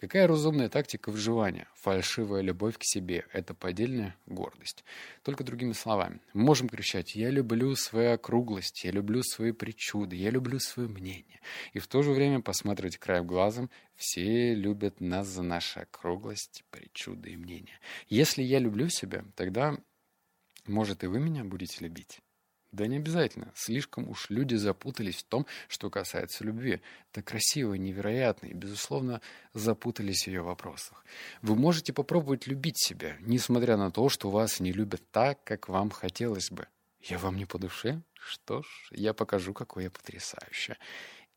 Какая 0.00 0.26
разумная 0.26 0.68
тактика 0.68 1.10
выживания? 1.10 1.68
Фальшивая 1.74 2.40
любовь 2.40 2.78
к 2.78 2.84
себе– 2.84 3.26
это 3.32 3.54
поддельная 3.54 4.16
гордость. 4.26 4.84
Только 5.22 5.44
другими 5.44 5.72
словами. 5.72 6.20
Мы 6.32 6.44
можем 6.44 6.68
кричать 6.68 7.14
«я 7.14 7.30
люблю 7.30 7.74
свою 7.76 8.12
округлость», 8.12 8.84
«я 8.84 8.90
люблю 8.90 9.22
свои 9.22 9.52
причуды», 9.52 10.16
«я 10.16 10.30
люблю 10.30 10.58
свое 10.58 10.88
мнение». 10.88 11.40
И 11.72 11.78
в 11.78 11.86
то 11.86 12.02
же 12.02 12.12
время 12.12 12.40
посмотреть 12.40 12.98
краем 12.98 13.26
глазом 13.26 13.70
«все 13.94 14.54
любят 14.54 15.00
нас 15.00 15.26
за 15.26 15.42
нашу 15.42 15.80
округлость, 15.80 16.64
причуды 16.70 17.30
и 17.30 17.36
мнения». 17.36 17.80
Если 18.08 18.42
я 18.42 18.58
люблю 18.58 18.88
себя, 18.88 19.24
тогда, 19.34 19.76
может, 20.66 21.04
и 21.04 21.06
вы 21.06 21.20
меня 21.20 21.44
будете 21.44 21.84
любить. 21.84 22.20
Да 22.70 22.86
не 22.86 22.96
обязательно. 22.96 23.50
Слишком 23.54 24.08
уж 24.08 24.28
люди 24.28 24.54
запутались 24.54 25.16
в 25.16 25.24
том, 25.24 25.46
что 25.68 25.88
касается 25.88 26.44
любви. 26.44 26.82
Это 27.12 27.22
красиво, 27.22 27.74
невероятно 27.74 28.46
и, 28.46 28.52
безусловно, 28.52 29.22
запутались 29.54 30.24
в 30.24 30.26
ее 30.26 30.42
вопросах. 30.42 31.04
Вы 31.40 31.56
можете 31.56 31.92
попробовать 31.94 32.46
любить 32.46 32.78
себя, 32.78 33.16
несмотря 33.20 33.76
на 33.78 33.90
то, 33.90 34.10
что 34.10 34.30
вас 34.30 34.60
не 34.60 34.72
любят 34.72 35.02
так, 35.10 35.42
как 35.44 35.68
вам 35.68 35.90
хотелось 35.90 36.50
бы. 36.50 36.66
Я 37.00 37.18
вам 37.18 37.36
не 37.36 37.46
по 37.46 37.58
душе? 37.58 38.02
Что 38.14 38.62
ж, 38.62 38.66
я 38.90 39.14
покажу, 39.14 39.54
какой 39.54 39.84
я 39.84 39.90
потрясающая. 39.90 40.76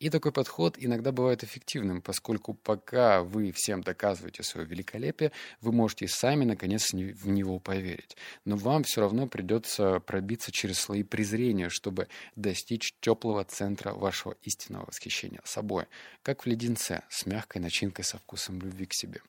И 0.02 0.10
такой 0.10 0.32
подход 0.32 0.78
иногда 0.80 1.12
бывает 1.12 1.44
эффективным, 1.44 2.02
поскольку 2.02 2.56
пока 2.56 3.22
вы 3.22 3.52
всем 3.52 3.84
доказываете 3.84 4.42
свое 4.42 4.66
великолепие, 4.66 5.32
вы 5.62 5.72
можете 5.72 6.08
сами, 6.08 6.44
наконец, 6.44 6.92
в 6.92 7.30
него 7.30 7.60
поверить. 7.60 8.18
Но 8.44 8.56
вам 8.56 8.82
все 8.82 9.02
равно 9.02 9.28
придется 9.28 10.00
пробиться 10.00 10.52
через 10.52 10.80
слои 10.80 11.04
презрения, 11.04 11.70
чтобы 11.70 12.08
достичь 12.36 12.96
теплого 13.00 13.44
центра 13.44 13.94
вашего 13.94 14.36
истинного 14.42 14.88
восхищения 14.88 15.40
собой, 15.44 15.86
как 16.24 16.46
в 16.46 16.48
леденце 16.48 17.04
с 17.08 17.28
мягкой 17.28 17.62
начинкой 17.62 18.04
со 18.04 18.18
вкусом 18.18 18.60
любви 18.60 18.88
к 18.88 18.96
себе. 18.96 19.22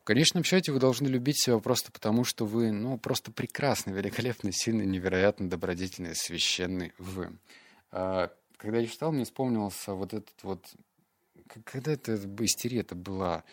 В 0.00 0.04
конечном 0.04 0.44
счете 0.44 0.72
вы 0.72 0.80
должны 0.80 1.08
любить 1.08 1.42
себя 1.42 1.58
просто 1.58 1.92
потому, 1.92 2.24
что 2.24 2.46
вы, 2.46 2.72
ну, 2.72 2.96
просто 2.96 3.32
прекрасный, 3.32 3.92
великолепный, 3.92 4.50
сильный, 4.50 4.86
невероятно 4.86 5.50
добродетельный, 5.50 6.14
священный 6.14 6.94
вы. 6.96 7.36
Когда 8.58 8.78
я 8.78 8.86
читал, 8.86 9.12
мне 9.12 9.24
вспомнился 9.24 9.94
вот 9.94 10.12
этот 10.12 10.42
вот... 10.42 10.66
Когда 11.64 11.92
это 11.92 12.16
истерия 12.44 12.80
это 12.80 12.94
была? 12.94 13.44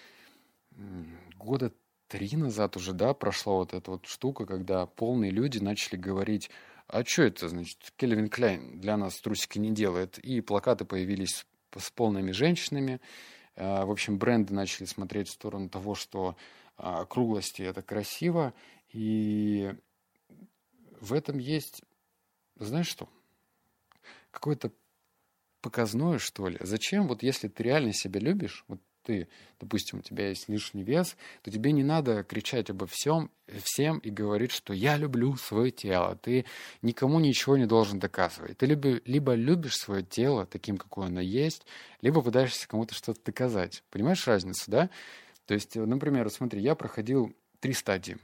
Года 1.38 1.72
три 2.08 2.36
назад 2.36 2.76
уже, 2.76 2.92
да, 2.92 3.14
прошла 3.14 3.54
вот 3.54 3.74
эта 3.74 3.92
вот 3.92 4.08
штука, 4.08 4.46
когда 4.46 4.86
полные 4.88 5.32
люди 5.32 5.60
начали 5.60 5.96
говорить, 5.96 6.50
а 6.88 7.06
что 7.06 7.24
это, 7.24 7.48
значит, 7.48 7.94
Кельвин 7.96 8.30
Кляйн 8.30 8.80
для 8.80 8.98
нас 8.98 9.20
трусики 9.22 9.60
не 9.60 9.72
делает. 9.72 10.18
И 10.18 10.42
плакаты 10.42 10.86
появились 10.86 11.46
с 11.78 11.92
полными 11.92 12.32
женщинами. 12.32 13.00
А, 13.56 13.86
в 13.86 13.92
общем, 13.92 14.18
бренды 14.18 14.54
начали 14.54 14.86
смотреть 14.86 15.30
в 15.30 15.34
сторону 15.34 15.70
того, 15.70 15.94
что 15.96 16.36
округлости 16.78 17.62
а,— 17.62 17.66
это 17.70 17.84
красиво. 17.84 18.54
И 18.90 19.72
в 21.00 21.14
этом 21.14 21.38
есть, 21.38 21.84
знаешь 22.58 22.88
что, 22.88 23.08
какое-то 24.32 24.72
показное, 25.66 26.20
что 26.20 26.48
ли. 26.48 26.58
Зачем, 26.62 27.08
вот 27.08 27.24
если 27.24 27.48
ты 27.48 27.64
реально 27.64 27.92
себя 27.92 28.20
любишь, 28.20 28.64
вот 28.68 28.80
ты, 29.02 29.28
допустим, 29.60 30.00
у 30.00 30.02
тебя 30.04 30.30
есть 30.30 30.48
лишний 30.48 30.84
вес, 30.84 31.18
то 31.42 31.50
тебе 31.50 31.72
не 31.72 31.84
надо 31.84 32.24
кричать 32.24 32.70
обо 32.70 32.86
всем, 32.86 33.32
всем 33.64 33.98
и 33.98 34.12
говорить, 34.12 34.52
что 34.52 34.74
я 34.74 34.96
люблю 34.96 35.36
свое 35.38 35.72
тело. 35.72 36.16
Ты 36.22 36.46
никому 36.84 37.20
ничего 37.20 37.58
не 37.58 37.66
должен 37.66 37.98
доказывать. 37.98 38.60
Ты 38.60 38.68
либо, 38.68 39.02
либо 39.06 39.34
любишь 39.34 39.78
свое 39.78 40.04
тело 40.04 40.46
таким, 40.46 40.78
какое 40.78 41.08
оно 41.08 41.20
есть, 41.22 41.66
либо 42.02 42.22
пытаешься 42.22 42.68
кому-то 42.68 42.94
что-то 42.94 43.20
доказать. 43.26 43.84
Понимаешь 43.90 44.28
разницу, 44.28 44.70
да? 44.70 44.92
То 45.48 45.56
есть, 45.56 45.76
например, 45.76 46.30
смотри, 46.30 46.62
я 46.62 46.76
проходил 46.76 47.36
три 47.60 47.74
стадии. 47.74 48.18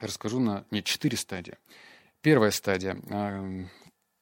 Расскажу 0.00 0.38
на... 0.38 0.66
Нет, 0.70 0.84
четыре 0.84 1.16
стадии. 1.16 1.56
Первая 2.20 2.50
стадия. 2.50 2.98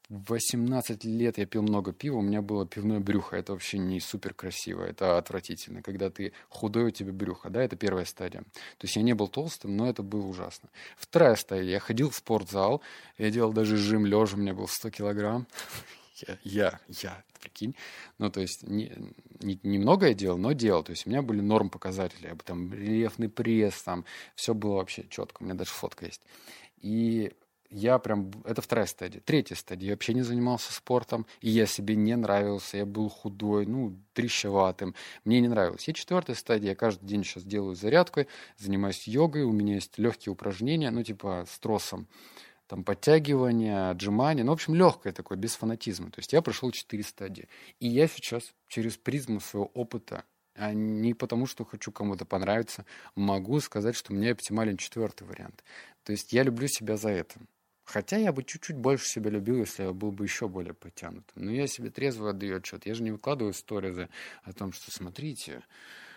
В 0.08 0.30
18 0.30 1.04
лет 1.04 1.36
я 1.36 1.46
пил 1.46 1.62
много 1.62 1.92
пива, 1.92 2.18
у 2.18 2.22
меня 2.22 2.40
было 2.40 2.64
пивное 2.64 3.00
брюхо. 3.00 3.36
Это 3.36 3.52
вообще 3.52 3.78
не 3.78 3.98
супер 3.98 4.34
красиво, 4.34 4.84
это 4.84 5.18
отвратительно. 5.18 5.82
Когда 5.82 6.10
ты 6.10 6.32
худой, 6.48 6.84
у 6.84 6.90
тебя 6.90 7.12
брюхо, 7.12 7.50
да, 7.50 7.60
это 7.60 7.75
первая 7.75 8.04
стадия. 8.04 8.42
То 8.42 8.85
есть 8.85 8.94
я 8.94 9.02
не 9.02 9.14
был 9.14 9.26
толстым, 9.26 9.76
но 9.76 9.88
это 9.88 10.04
было 10.04 10.24
ужасно. 10.24 10.68
Вторая 10.96 11.35
стадия, 11.35 11.72
я 11.72 11.81
ходил 11.81 12.11
в 12.11 12.14
спортзал, 12.14 12.83
я 13.18 13.31
делал 13.31 13.52
даже 13.52 13.76
жим 13.76 14.07
лежа, 14.07 14.37
у 14.37 14.40
меня 14.40 14.54
был 14.54 14.68
100 14.68 14.90
килограмм. 14.90 15.46
Я, 16.26 16.38
я, 16.44 16.81
я, 16.88 17.24
прикинь. 17.42 17.74
Ну, 18.16 18.31
то 18.31 18.40
есть, 18.40 18.62
не, 18.62 18.90
не, 19.40 19.61
немного 19.62 20.07
я 20.07 20.14
делал, 20.14 20.38
но 20.38 20.52
делал. 20.52 20.83
То 20.83 20.92
есть, 20.92 21.07
у 21.07 21.11
меня 21.11 21.20
были 21.20 21.42
норм 21.42 21.68
показатели. 21.68 22.35
Там 22.46 22.72
рельефный 22.72 23.28
пресс, 23.28 23.83
там 23.83 24.07
все 24.35 24.54
было 24.54 24.76
вообще 24.76 25.04
четко. 25.11 25.42
У 25.42 25.44
меня 25.44 25.52
даже 25.52 25.72
фотка 25.72 26.07
есть. 26.07 26.22
И 26.81 27.35
я 27.70 27.98
прям... 27.98 28.31
Это 28.44 28.62
вторая 28.62 28.87
стадия. 28.87 29.20
Третья 29.20 29.55
стадия. 29.55 29.88
Я 29.88 29.92
вообще 29.94 30.14
не 30.14 30.22
занимался 30.22 30.72
спортом, 30.72 31.26
и 31.40 31.50
я 31.50 31.66
себе 31.66 31.94
не 31.96 32.16
нравился. 32.16 32.79
Я 32.79 32.87
был 32.87 33.09
худой, 33.09 33.66
ну, 33.66 33.98
трещеватым. 34.12 34.94
Мне 35.24 35.40
не 35.40 35.48
нравилось. 35.48 35.88
И 35.88 35.94
четвертая 35.94 36.37
стадия. 36.37 36.70
Я 36.70 36.74
каждый 36.74 37.07
день 37.07 37.24
сейчас 37.24 37.44
делаю 37.44 37.74
зарядкой, 37.74 38.29
занимаюсь 38.57 39.07
йогой. 39.07 39.42
У 39.42 39.52
меня 39.52 39.74
есть 39.74 39.98
легкие 39.98 40.33
упражнения, 40.33 40.90
ну, 40.90 41.02
типа 41.02 41.44
с 41.48 41.59
тросом. 41.59 42.09
Там 42.66 42.83
подтягивания, 42.83 43.90
отжимания. 43.90 44.42
Ну, 44.42 44.50
в 44.50 44.55
общем, 44.55 44.74
легкое 44.74 45.12
такое, 45.12 45.38
без 45.38 45.55
фанатизма. 45.55 46.11
То 46.11 46.18
есть 46.18 46.33
я 46.33 46.42
прошел 46.42 46.70
четыре 46.72 47.05
стадии. 47.05 47.48
И 47.79 47.87
я 47.87 48.09
сейчас 48.09 48.52
через 48.68 48.96
призму 48.96 49.40
своего 49.40 49.70
опыта 49.74 50.24
а 50.59 50.72
не 50.72 51.14
потому, 51.14 51.46
что 51.46 51.64
хочу 51.64 51.92
кому-то 51.92 52.24
понравиться, 52.24 52.85
могу 53.14 53.61
сказать, 53.61 53.94
что 53.94 54.12
мне 54.12 54.31
оптимален 54.31 54.76
четвертый 54.76 55.26
вариант. 55.26 55.62
То 56.02 56.12
есть 56.12 56.33
я 56.33 56.42
люблю 56.42 56.66
себя 56.68 56.96
за 56.96 57.11
это. 57.11 57.38
Хотя 57.87 58.16
я 58.16 58.33
бы 58.33 58.42
чуть-чуть 58.42 58.77
больше 58.77 59.07
себя 59.07 59.31
любил, 59.31 59.59
если 59.59 59.85
я 59.85 59.92
был 59.92 60.11
бы 60.11 60.25
еще 60.25 60.49
более 60.49 60.75
подтянутым. 60.75 61.44
Но 61.44 61.53
я 61.53 61.68
себе 61.68 61.88
трезво 61.88 62.31
отдаю 62.31 62.57
отчет. 62.57 62.85
Я 62.85 62.94
же 62.94 63.05
не 63.05 63.12
выкладываю 63.12 63.55
сторизы 63.55 64.09
о 64.42 64.53
том, 64.53 64.72
что 64.72 64.90
смотрите, 64.90 65.62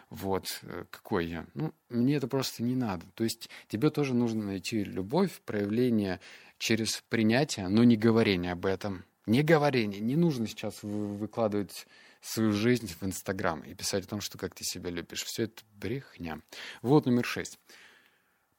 вот, 0.10 0.48
э, 0.64 0.86
какой 0.90 1.28
я. 1.28 1.46
Ну, 1.54 1.72
мне 1.90 2.16
это 2.16 2.28
просто 2.28 2.64
не 2.64 2.76
надо. 2.76 3.06
То 3.14 3.24
есть 3.24 3.52
тебе 3.68 3.92
тоже 3.92 4.16
нужно 4.16 4.46
найти 4.46 4.84
любовь, 4.84 5.40
проявление 5.46 6.20
через 6.58 7.04
принятие, 7.08 7.68
но 7.68 7.84
не 7.84 7.98
говорение 7.98 8.54
об 8.54 8.66
этом. 8.66 9.06
Не 9.28 9.44
говорение. 9.44 10.00
Не 10.00 10.16
нужно 10.16 10.48
сейчас 10.48 10.82
выкладывать 10.82 11.86
свою 12.20 12.52
жизнь 12.52 12.88
в 12.88 13.04
Инстаграм 13.06 13.62
и 13.62 13.76
писать 13.76 14.06
о 14.06 14.10
том, 14.10 14.22
что 14.22 14.40
как 14.40 14.56
ты 14.56 14.64
себя 14.64 14.90
любишь. 14.90 15.24
Все 15.24 15.44
это 15.44 15.62
брехня. 15.80 16.42
Вот 16.82 17.06
номер 17.06 17.26
шесть. 17.26 17.60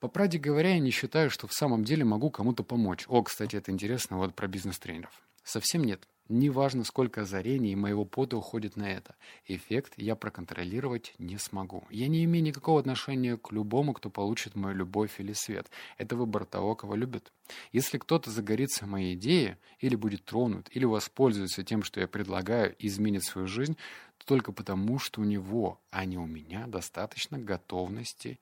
По 0.00 0.08
правде 0.08 0.38
говоря, 0.38 0.70
я 0.70 0.78
не 0.78 0.90
считаю, 0.90 1.28
что 1.28 1.46
в 1.46 1.52
самом 1.52 1.84
деле 1.84 2.04
могу 2.04 2.30
кому-то 2.30 2.64
помочь. 2.64 3.04
О, 3.06 3.22
кстати, 3.22 3.56
это 3.56 3.70
интересно 3.70 4.16
вот 4.16 4.34
про 4.34 4.48
бизнес-тренеров. 4.48 5.12
Совсем 5.44 5.84
нет. 5.84 6.08
Неважно, 6.30 6.84
сколько 6.84 7.22
озарений 7.22 7.72
и 7.72 7.76
моего 7.76 8.06
пота 8.06 8.38
уходит 8.38 8.76
на 8.76 8.90
это. 8.90 9.14
Эффект 9.46 9.94
я 9.96 10.14
проконтролировать 10.16 11.12
не 11.18 11.36
смогу. 11.36 11.84
Я 11.90 12.08
не 12.08 12.24
имею 12.24 12.42
никакого 12.42 12.80
отношения 12.80 13.36
к 13.36 13.52
любому, 13.52 13.92
кто 13.92 14.08
получит 14.08 14.54
мою 14.54 14.74
любовь 14.76 15.18
или 15.18 15.34
свет. 15.34 15.68
Это 15.98 16.16
выбор 16.16 16.46
того, 16.46 16.76
кого 16.76 16.94
любят. 16.94 17.30
Если 17.72 17.98
кто-то 17.98 18.30
загорится 18.30 18.86
моей 18.86 19.16
идеей, 19.16 19.56
или 19.80 19.96
будет 19.96 20.24
тронут, 20.24 20.68
или 20.70 20.86
воспользуется 20.86 21.62
тем, 21.62 21.82
что 21.82 22.00
я 22.00 22.06
предлагаю, 22.06 22.74
и 22.76 22.86
изменит 22.86 23.24
свою 23.24 23.48
жизнь, 23.48 23.76
то 24.18 24.26
только 24.26 24.52
потому, 24.52 24.98
что 24.98 25.20
у 25.20 25.24
него, 25.24 25.78
а 25.90 26.06
не 26.06 26.16
у 26.16 26.26
меня, 26.26 26.66
достаточно 26.68 27.38
готовности 27.38 28.38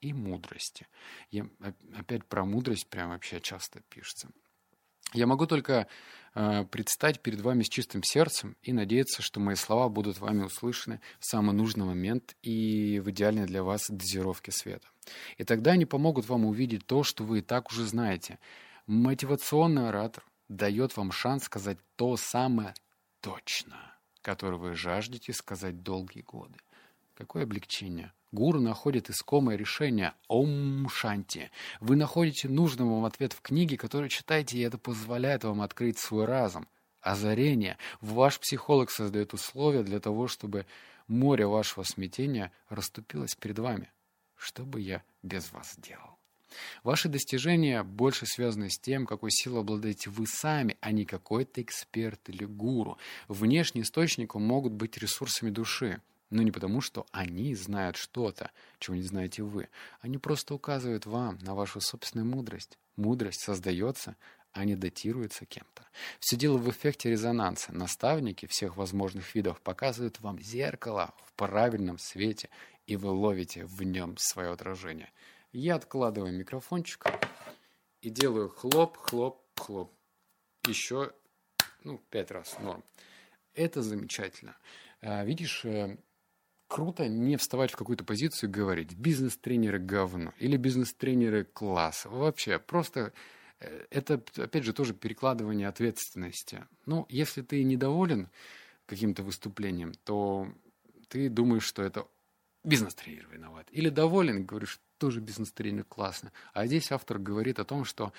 и 0.00 0.12
мудрости. 0.12 0.86
Я, 1.30 1.48
опять 1.96 2.24
про 2.24 2.44
мудрость 2.44 2.88
прям 2.88 3.10
вообще 3.10 3.40
часто 3.40 3.80
пишется. 3.88 4.30
Я 5.12 5.26
могу 5.26 5.46
только 5.46 5.86
э, 6.34 6.64
предстать 6.64 7.20
перед 7.20 7.40
вами 7.40 7.62
с 7.62 7.68
чистым 7.68 8.02
сердцем 8.02 8.56
и 8.62 8.72
надеяться, 8.72 9.22
что 9.22 9.40
мои 9.40 9.54
слова 9.54 9.88
будут 9.88 10.18
вами 10.18 10.42
услышаны 10.42 11.00
в 11.20 11.26
самый 11.26 11.54
нужный 11.54 11.84
момент 11.84 12.36
и 12.42 13.00
в 13.00 13.10
идеальной 13.10 13.46
для 13.46 13.62
вас 13.62 13.86
дозировке 13.88 14.50
света. 14.50 14.88
И 15.38 15.44
тогда 15.44 15.72
они 15.72 15.86
помогут 15.86 16.28
вам 16.28 16.44
увидеть 16.44 16.86
то, 16.86 17.04
что 17.04 17.24
вы 17.24 17.38
и 17.38 17.42
так 17.42 17.70
уже 17.70 17.86
знаете. 17.86 18.38
Мотивационный 18.86 19.88
оратор 19.88 20.24
дает 20.48 20.96
вам 20.96 21.12
шанс 21.12 21.44
сказать 21.44 21.78
то 21.96 22.16
самое 22.16 22.74
точно, 23.20 23.76
которое 24.22 24.58
вы 24.58 24.74
жаждете 24.74 25.32
сказать 25.32 25.82
долгие 25.82 26.22
годы. 26.22 26.58
Какое 27.14 27.44
облегчение! 27.44 28.12
Гуру 28.36 28.60
находит 28.60 29.08
искомое 29.08 29.56
решение 29.56 30.12
Ом 30.28 30.90
Шанти. 30.90 31.50
Вы 31.80 31.96
находите 31.96 32.50
нужный 32.50 32.84
вам 32.84 33.06
ответ 33.06 33.32
в 33.32 33.40
книге, 33.40 33.78
которую 33.78 34.10
читаете, 34.10 34.58
и 34.58 34.60
это 34.60 34.76
позволяет 34.76 35.44
вам 35.44 35.62
открыть 35.62 35.98
свой 35.98 36.26
разум. 36.26 36.68
Озарение. 37.00 37.78
Ваш 38.02 38.38
психолог 38.38 38.90
создает 38.90 39.32
условия 39.32 39.82
для 39.82 40.00
того, 40.00 40.28
чтобы 40.28 40.66
море 41.08 41.46
вашего 41.46 41.82
смятения 41.82 42.52
расступилось 42.68 43.34
перед 43.34 43.58
вами. 43.58 43.90
Что 44.36 44.64
бы 44.64 44.82
я 44.82 45.02
без 45.22 45.50
вас 45.50 45.74
делал? 45.78 46.18
Ваши 46.82 47.08
достижения 47.08 47.82
больше 47.84 48.26
связаны 48.26 48.68
с 48.68 48.78
тем, 48.78 49.06
какой 49.06 49.30
силой 49.30 49.60
обладаете 49.60 50.10
вы 50.10 50.26
сами, 50.26 50.76
а 50.82 50.92
не 50.92 51.06
какой-то 51.06 51.62
эксперт 51.62 52.28
или 52.28 52.44
гуру. 52.44 52.98
Внешний 53.28 53.80
источник 53.80 54.34
могут 54.34 54.74
быть 54.74 54.98
ресурсами 54.98 55.48
души. 55.48 56.02
Но 56.30 56.42
не 56.42 56.50
потому, 56.50 56.80
что 56.80 57.06
они 57.12 57.54
знают 57.54 57.96
что-то, 57.96 58.50
чего 58.78 58.96
не 58.96 59.02
знаете 59.02 59.42
вы. 59.42 59.68
Они 60.00 60.18
просто 60.18 60.54
указывают 60.54 61.06
вам 61.06 61.38
на 61.42 61.54
вашу 61.54 61.80
собственную 61.80 62.26
мудрость. 62.26 62.78
Мудрость 62.96 63.40
создается, 63.40 64.16
а 64.52 64.64
не 64.64 64.74
датируется 64.74 65.44
кем-то. 65.44 65.84
Все 66.18 66.36
дело 66.36 66.56
в 66.58 66.68
эффекте 66.70 67.10
резонанса. 67.10 67.72
Наставники 67.72 68.46
всех 68.46 68.76
возможных 68.76 69.34
видов 69.34 69.60
показывают 69.60 70.18
вам 70.20 70.40
зеркало 70.40 71.14
в 71.24 71.32
правильном 71.34 71.98
свете, 71.98 72.48
и 72.86 72.96
вы 72.96 73.10
ловите 73.10 73.64
в 73.66 73.82
нем 73.82 74.16
свое 74.18 74.50
отражение. 74.50 75.12
Я 75.52 75.76
откладываю 75.76 76.32
микрофончик 76.32 77.04
и 78.00 78.10
делаю 78.10 78.48
хлоп, 78.48 78.96
хлоп, 78.96 79.40
хлоп. 79.56 79.92
Еще, 80.66 81.12
ну, 81.84 81.98
пять 82.10 82.30
раз 82.30 82.58
норм. 82.58 82.82
Это 83.54 83.82
замечательно. 83.82 84.56
А, 85.00 85.24
видишь, 85.24 85.64
э, 85.64 85.96
круто 86.68 87.08
не 87.08 87.36
вставать 87.36 87.72
в 87.72 87.76
какую-то 87.76 88.04
позицию 88.04 88.50
и 88.50 88.52
говорить 88.52 88.94
«бизнес-тренеры 88.94 89.78
говно» 89.78 90.32
или 90.38 90.56
«бизнес-тренеры 90.56 91.44
класс». 91.44 92.06
Вообще, 92.06 92.58
просто 92.58 93.12
э, 93.60 93.86
это, 93.90 94.22
опять 94.36 94.64
же, 94.64 94.72
тоже 94.72 94.94
перекладывание 94.94 95.68
ответственности. 95.68 96.66
Ну, 96.84 97.06
если 97.08 97.42
ты 97.42 97.62
недоволен 97.62 98.28
каким-то 98.86 99.22
выступлением, 99.22 99.92
то 100.04 100.48
ты 101.08 101.28
думаешь, 101.28 101.64
что 101.64 101.82
это 101.82 102.06
бизнес-тренер 102.64 103.28
виноват. 103.30 103.68
Или 103.70 103.88
доволен, 103.88 104.44
говоришь, 104.44 104.80
тоже 104.98 105.20
бизнес-тренер 105.20 105.84
классно. 105.84 106.32
А 106.52 106.66
здесь 106.66 106.90
автор 106.90 107.18
говорит 107.18 107.58
о 107.58 107.64
том, 107.64 107.84
что 107.84 108.12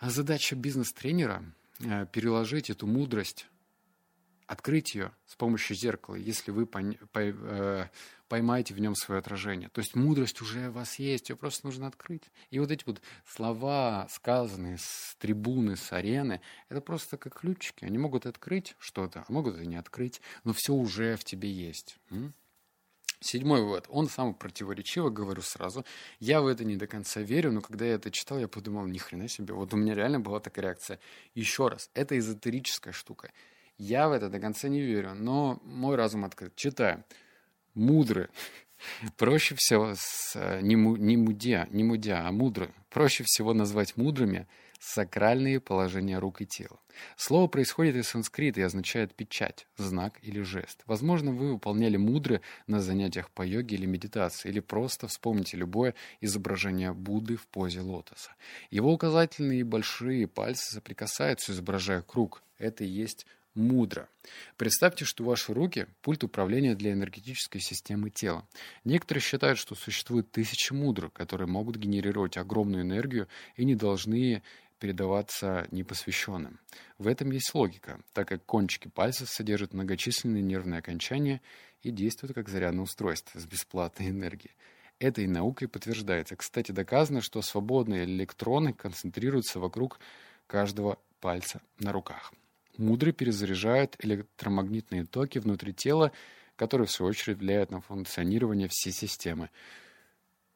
задача 0.00 0.56
бизнес-тренера 0.56 1.44
э, 1.80 2.06
переложить 2.10 2.70
эту 2.70 2.86
мудрость 2.86 3.46
открыть 4.48 4.94
ее 4.94 5.12
с 5.26 5.36
помощью 5.36 5.76
зеркала, 5.76 6.16
если 6.16 6.50
вы 6.50 6.66
э, 6.74 7.88
поймаете 8.28 8.74
в 8.74 8.80
нем 8.80 8.94
свое 8.96 9.20
отражение. 9.20 9.68
То 9.68 9.80
есть 9.80 9.94
мудрость 9.94 10.40
уже 10.40 10.70
у 10.70 10.72
вас 10.72 10.98
есть, 10.98 11.28
ее 11.28 11.36
просто 11.36 11.66
нужно 11.66 11.86
открыть. 11.86 12.24
И 12.50 12.58
вот 12.58 12.70
эти 12.70 12.82
вот 12.86 13.02
слова, 13.26 14.08
сказанные 14.10 14.78
с 14.78 15.14
трибуны, 15.18 15.76
с 15.76 15.92
арены, 15.92 16.40
это 16.70 16.80
просто 16.80 17.18
как 17.18 17.38
ключики. 17.38 17.84
Они 17.84 17.98
могут 17.98 18.24
открыть 18.24 18.74
что-то, 18.78 19.24
а 19.28 19.32
могут 19.32 19.60
и 19.60 19.66
не 19.66 19.76
открыть, 19.76 20.22
но 20.44 20.54
все 20.54 20.72
уже 20.72 21.16
в 21.16 21.24
тебе 21.24 21.52
есть. 21.52 21.98
Седьмой 23.20 23.60
вывод. 23.62 23.84
Он 23.90 24.08
самый 24.08 24.32
противоречивый, 24.32 25.12
говорю 25.12 25.42
сразу. 25.42 25.84
Я 26.20 26.40
в 26.40 26.46
это 26.46 26.64
не 26.64 26.76
до 26.76 26.86
конца 26.86 27.20
верю, 27.20 27.52
но 27.52 27.60
когда 27.60 27.84
я 27.84 27.94
это 27.94 28.10
читал, 28.10 28.38
я 28.38 28.48
подумал, 28.48 28.86
ни 28.86 28.96
хрена 28.96 29.28
себе. 29.28 29.52
Вот 29.52 29.74
у 29.74 29.76
меня 29.76 29.94
реально 29.94 30.20
была 30.20 30.40
такая 30.40 30.66
реакция. 30.66 31.00
Еще 31.34 31.68
раз, 31.68 31.90
это 31.94 32.16
эзотерическая 32.16 32.94
штука. 32.94 33.30
Я 33.78 34.08
в 34.08 34.12
это 34.12 34.28
до 34.28 34.40
конца 34.40 34.68
не 34.68 34.80
верю, 34.80 35.14
но 35.14 35.60
мой 35.64 35.96
разум 35.96 36.24
открыт. 36.24 36.54
Читаю. 36.56 37.04
Мудры. 37.74 38.28
Проще 39.16 39.54
всего, 39.56 39.94
с, 39.96 40.34
э, 40.34 40.60
не, 40.62 40.74
му, 40.74 40.96
не, 40.96 41.16
мудя, 41.16 41.68
не 41.70 41.84
мудя, 41.84 42.26
а 42.26 42.32
мудры. 42.32 42.72
Проще 42.90 43.22
всего 43.24 43.54
назвать 43.54 43.96
мудрыми 43.96 44.48
сакральные 44.80 45.60
положения 45.60 46.18
рук 46.18 46.40
и 46.40 46.46
тела. 46.46 46.80
Слово 47.16 47.46
происходит 47.46 47.96
из 47.96 48.08
санскрита 48.08 48.60
и 48.60 48.64
означает 48.64 49.14
печать, 49.14 49.66
знак 49.76 50.18
или 50.22 50.40
жест. 50.40 50.82
Возможно, 50.86 51.30
вы 51.32 51.52
выполняли 51.52 51.96
мудры 51.96 52.40
на 52.66 52.80
занятиях 52.80 53.30
по 53.30 53.42
йоге 53.42 53.76
или 53.76 53.86
медитации, 53.86 54.48
или 54.48 54.60
просто 54.60 55.06
вспомните 55.06 55.56
любое 55.56 55.94
изображение 56.20 56.92
Будды 56.92 57.36
в 57.36 57.46
позе 57.46 57.80
лотоса. 57.80 58.30
Его 58.70 58.92
указательные 58.92 59.64
большие 59.64 60.26
пальцы 60.26 60.74
соприкасаются, 60.74 61.52
изображая 61.52 62.02
круг. 62.02 62.42
Это 62.58 62.82
и 62.82 62.88
есть 62.88 63.26
мудро. 63.58 64.08
Представьте, 64.56 65.04
что 65.04 65.24
ваши 65.24 65.52
руки– 65.52 65.86
пульт 66.02 66.24
управления 66.24 66.74
для 66.74 66.92
энергетической 66.92 67.58
системы 67.58 68.10
тела. 68.10 68.46
Некоторые 68.84 69.22
считают, 69.22 69.58
что 69.58 69.74
существует 69.74 70.30
тысячи 70.30 70.72
мудр, 70.72 71.10
которые 71.10 71.48
могут 71.48 71.76
генерировать 71.76 72.36
огромную 72.36 72.82
энергию 72.82 73.28
и 73.56 73.64
не 73.64 73.74
должны 73.74 74.42
передаваться 74.78 75.66
непосвященным. 75.70 76.60
В 76.98 77.08
этом 77.08 77.30
есть 77.32 77.52
логика, 77.54 78.00
так 78.12 78.28
как 78.28 78.44
кончики 78.46 78.88
пальцев 78.88 79.28
содержат 79.28 79.74
многочисленные 79.74 80.42
нервные 80.42 80.78
окончания 80.78 81.40
и 81.82 81.90
действуют 81.90 82.34
как 82.34 82.48
зарядное 82.48 82.84
устройство 82.84 83.38
с 83.38 83.46
бесплатной 83.46 84.10
энергией. 84.10 84.54
Это 84.98 85.20
и 85.20 85.26
наукой 85.26 85.68
подтверждается. 85.68 86.36
Кстати, 86.36 86.72
доказано, 86.72 87.20
что 87.20 87.40
свободные 87.42 88.04
электроны 88.04 88.72
концентрируются 88.72 89.60
вокруг 89.60 90.00
каждого 90.46 90.98
пальца 91.20 91.60
на 91.78 91.92
руках 91.92 92.32
мудро 92.78 93.12
перезаряжают 93.12 93.96
электромагнитные 93.98 95.04
токи 95.04 95.38
внутри 95.38 95.74
тела, 95.74 96.12
которые, 96.56 96.86
в 96.86 96.90
свою 96.90 97.10
очередь, 97.10 97.38
влияют 97.38 97.70
на 97.70 97.80
функционирование 97.80 98.68
всей 98.68 98.92
системы. 98.92 99.50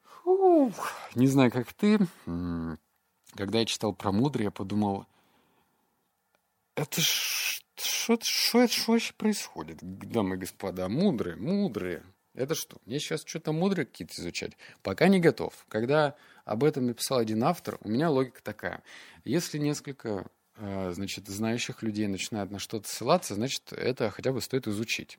Фух, 0.02 0.92
не 1.14 1.26
знаю, 1.26 1.50
как 1.50 1.72
ты. 1.72 1.98
Когда 3.34 3.58
я 3.60 3.66
читал 3.66 3.94
про 3.94 4.12
мудро, 4.12 4.42
я 4.42 4.50
подумал, 4.50 5.06
это 6.74 7.00
что 7.00 8.18
вообще 8.54 9.12
происходит, 9.16 9.78
дамы 9.80 10.36
и 10.36 10.38
господа? 10.38 10.88
Мудрые, 10.88 11.36
мудрые. 11.36 12.02
Это 12.34 12.54
что? 12.54 12.78
Мне 12.86 12.98
сейчас 12.98 13.24
что-то 13.26 13.52
мудрое 13.52 13.86
какие-то 13.86 14.20
изучать? 14.20 14.56
Пока 14.82 15.08
не 15.08 15.20
готов. 15.20 15.66
Когда 15.68 16.16
об 16.44 16.64
этом 16.64 16.86
написал 16.86 17.18
один 17.18 17.44
автор, 17.44 17.78
у 17.82 17.88
меня 17.88 18.10
логика 18.10 18.42
такая. 18.42 18.82
Если 19.24 19.58
несколько 19.58 20.26
значит, 20.56 21.28
знающих 21.28 21.82
людей 21.82 22.06
начинают 22.06 22.50
на 22.50 22.58
что-то 22.58 22.88
ссылаться, 22.88 23.34
значит, 23.34 23.72
это 23.72 24.10
хотя 24.10 24.32
бы 24.32 24.40
стоит 24.40 24.68
изучить. 24.68 25.18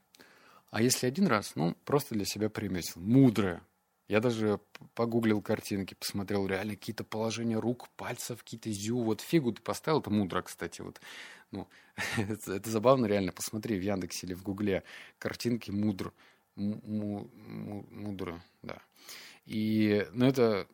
А 0.73 0.81
если 0.81 1.05
один 1.05 1.27
раз, 1.27 1.51
ну, 1.55 1.75
просто 1.85 2.15
для 2.15 2.25
себя 2.25 2.49
приметил. 2.49 2.99
Мудрое. 2.99 3.61
Я 4.07 4.19
даже 4.19 4.59
погуглил 4.95 5.41
картинки, 5.41 5.93
посмотрел 5.93 6.47
реально 6.47 6.75
какие-то 6.75 7.03
положения 7.03 7.59
рук, 7.59 7.89
пальцев, 7.95 8.43
какие-то 8.43 8.71
зю. 8.71 9.01
Вот 9.01 9.21
фигу 9.21 9.53
ты 9.53 9.61
поставил, 9.61 9.99
это 9.99 10.09
мудро, 10.09 10.41
кстати. 10.41 10.81
Вот, 10.81 10.99
ну, 11.51 11.67
это, 12.17 12.53
это 12.53 12.69
забавно 12.69 13.05
реально. 13.05 13.31
Посмотри 13.31 13.77
в 13.77 13.83
Яндексе 13.83 14.27
или 14.27 14.33
в 14.33 14.43
Гугле 14.43 14.83
картинки 15.19 15.71
мудр. 15.71 16.11
Мудро, 16.55 18.43
да. 18.61 18.81
И, 19.45 20.07
ну, 20.11 20.25
это 20.25 20.67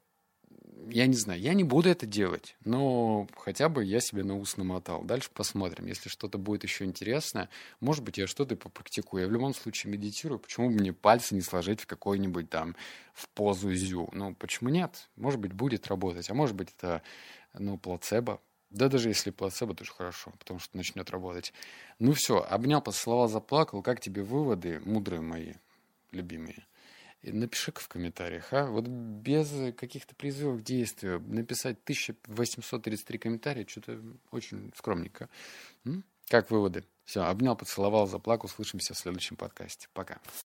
я 0.87 1.07
не 1.07 1.15
знаю, 1.15 1.39
я 1.39 1.53
не 1.53 1.63
буду 1.63 1.89
это 1.89 2.05
делать, 2.05 2.55
но 2.63 3.27
хотя 3.35 3.69
бы 3.69 3.83
я 3.83 3.99
себе 3.99 4.23
на 4.23 4.37
ус 4.37 4.57
намотал. 4.57 5.03
Дальше 5.03 5.29
посмотрим. 5.33 5.85
Если 5.85 6.09
что-то 6.09 6.37
будет 6.37 6.63
еще 6.63 6.85
интересное, 6.85 7.49
может 7.79 8.03
быть, 8.03 8.17
я 8.17 8.27
что-то 8.27 8.55
попрактикую. 8.55 9.23
Я 9.23 9.27
в 9.27 9.31
любом 9.31 9.53
случае 9.53 9.91
медитирую. 9.91 10.39
Почему 10.39 10.69
бы 10.69 10.75
мне 10.75 10.93
пальцы 10.93 11.35
не 11.35 11.41
сложить 11.41 11.81
в 11.81 11.87
какой-нибудь 11.87 12.49
там, 12.49 12.75
в 13.13 13.27
позу 13.29 13.73
зю? 13.73 14.09
Ну, 14.13 14.35
почему 14.35 14.69
нет? 14.69 15.09
Может 15.15 15.39
быть, 15.39 15.53
будет 15.53 15.87
работать. 15.87 16.29
А 16.29 16.33
может 16.33 16.55
быть, 16.55 16.69
это, 16.77 17.01
ну, 17.53 17.77
плацебо. 17.77 18.41
Да 18.69 18.87
даже 18.87 19.09
если 19.09 19.31
плацебо, 19.31 19.73
тоже 19.73 19.91
хорошо, 19.91 20.31
потому 20.37 20.59
что 20.59 20.77
начнет 20.77 21.09
работать. 21.09 21.53
Ну 21.97 22.13
все, 22.13 22.37
обнял, 22.37 22.81
поцеловал, 22.81 23.27
заплакал. 23.27 23.81
Как 23.81 23.99
тебе 23.99 24.21
выводы, 24.21 24.79
мудрые 24.85 25.21
мои, 25.21 25.53
любимые? 26.11 26.65
Напиши-ка 27.21 27.81
в 27.81 27.87
комментариях, 27.87 28.53
а? 28.53 28.65
Вот 28.67 28.87
без 28.87 29.49
каких-то 29.75 30.15
призывов 30.15 30.61
к 30.61 30.63
действию 30.63 31.21
написать 31.27 31.77
1833 31.83 33.17
комментария, 33.17 33.65
что-то 33.67 34.01
очень 34.31 34.71
скромненько. 34.75 35.29
М? 35.85 36.03
Как 36.29 36.49
выводы? 36.49 36.85
Все, 37.03 37.23
обнял, 37.23 37.55
поцеловал, 37.55 38.07
заплакал. 38.07 38.47
Слышимся 38.47 38.93
в 38.93 38.97
следующем 38.97 39.35
подкасте. 39.35 39.87
Пока. 39.93 40.19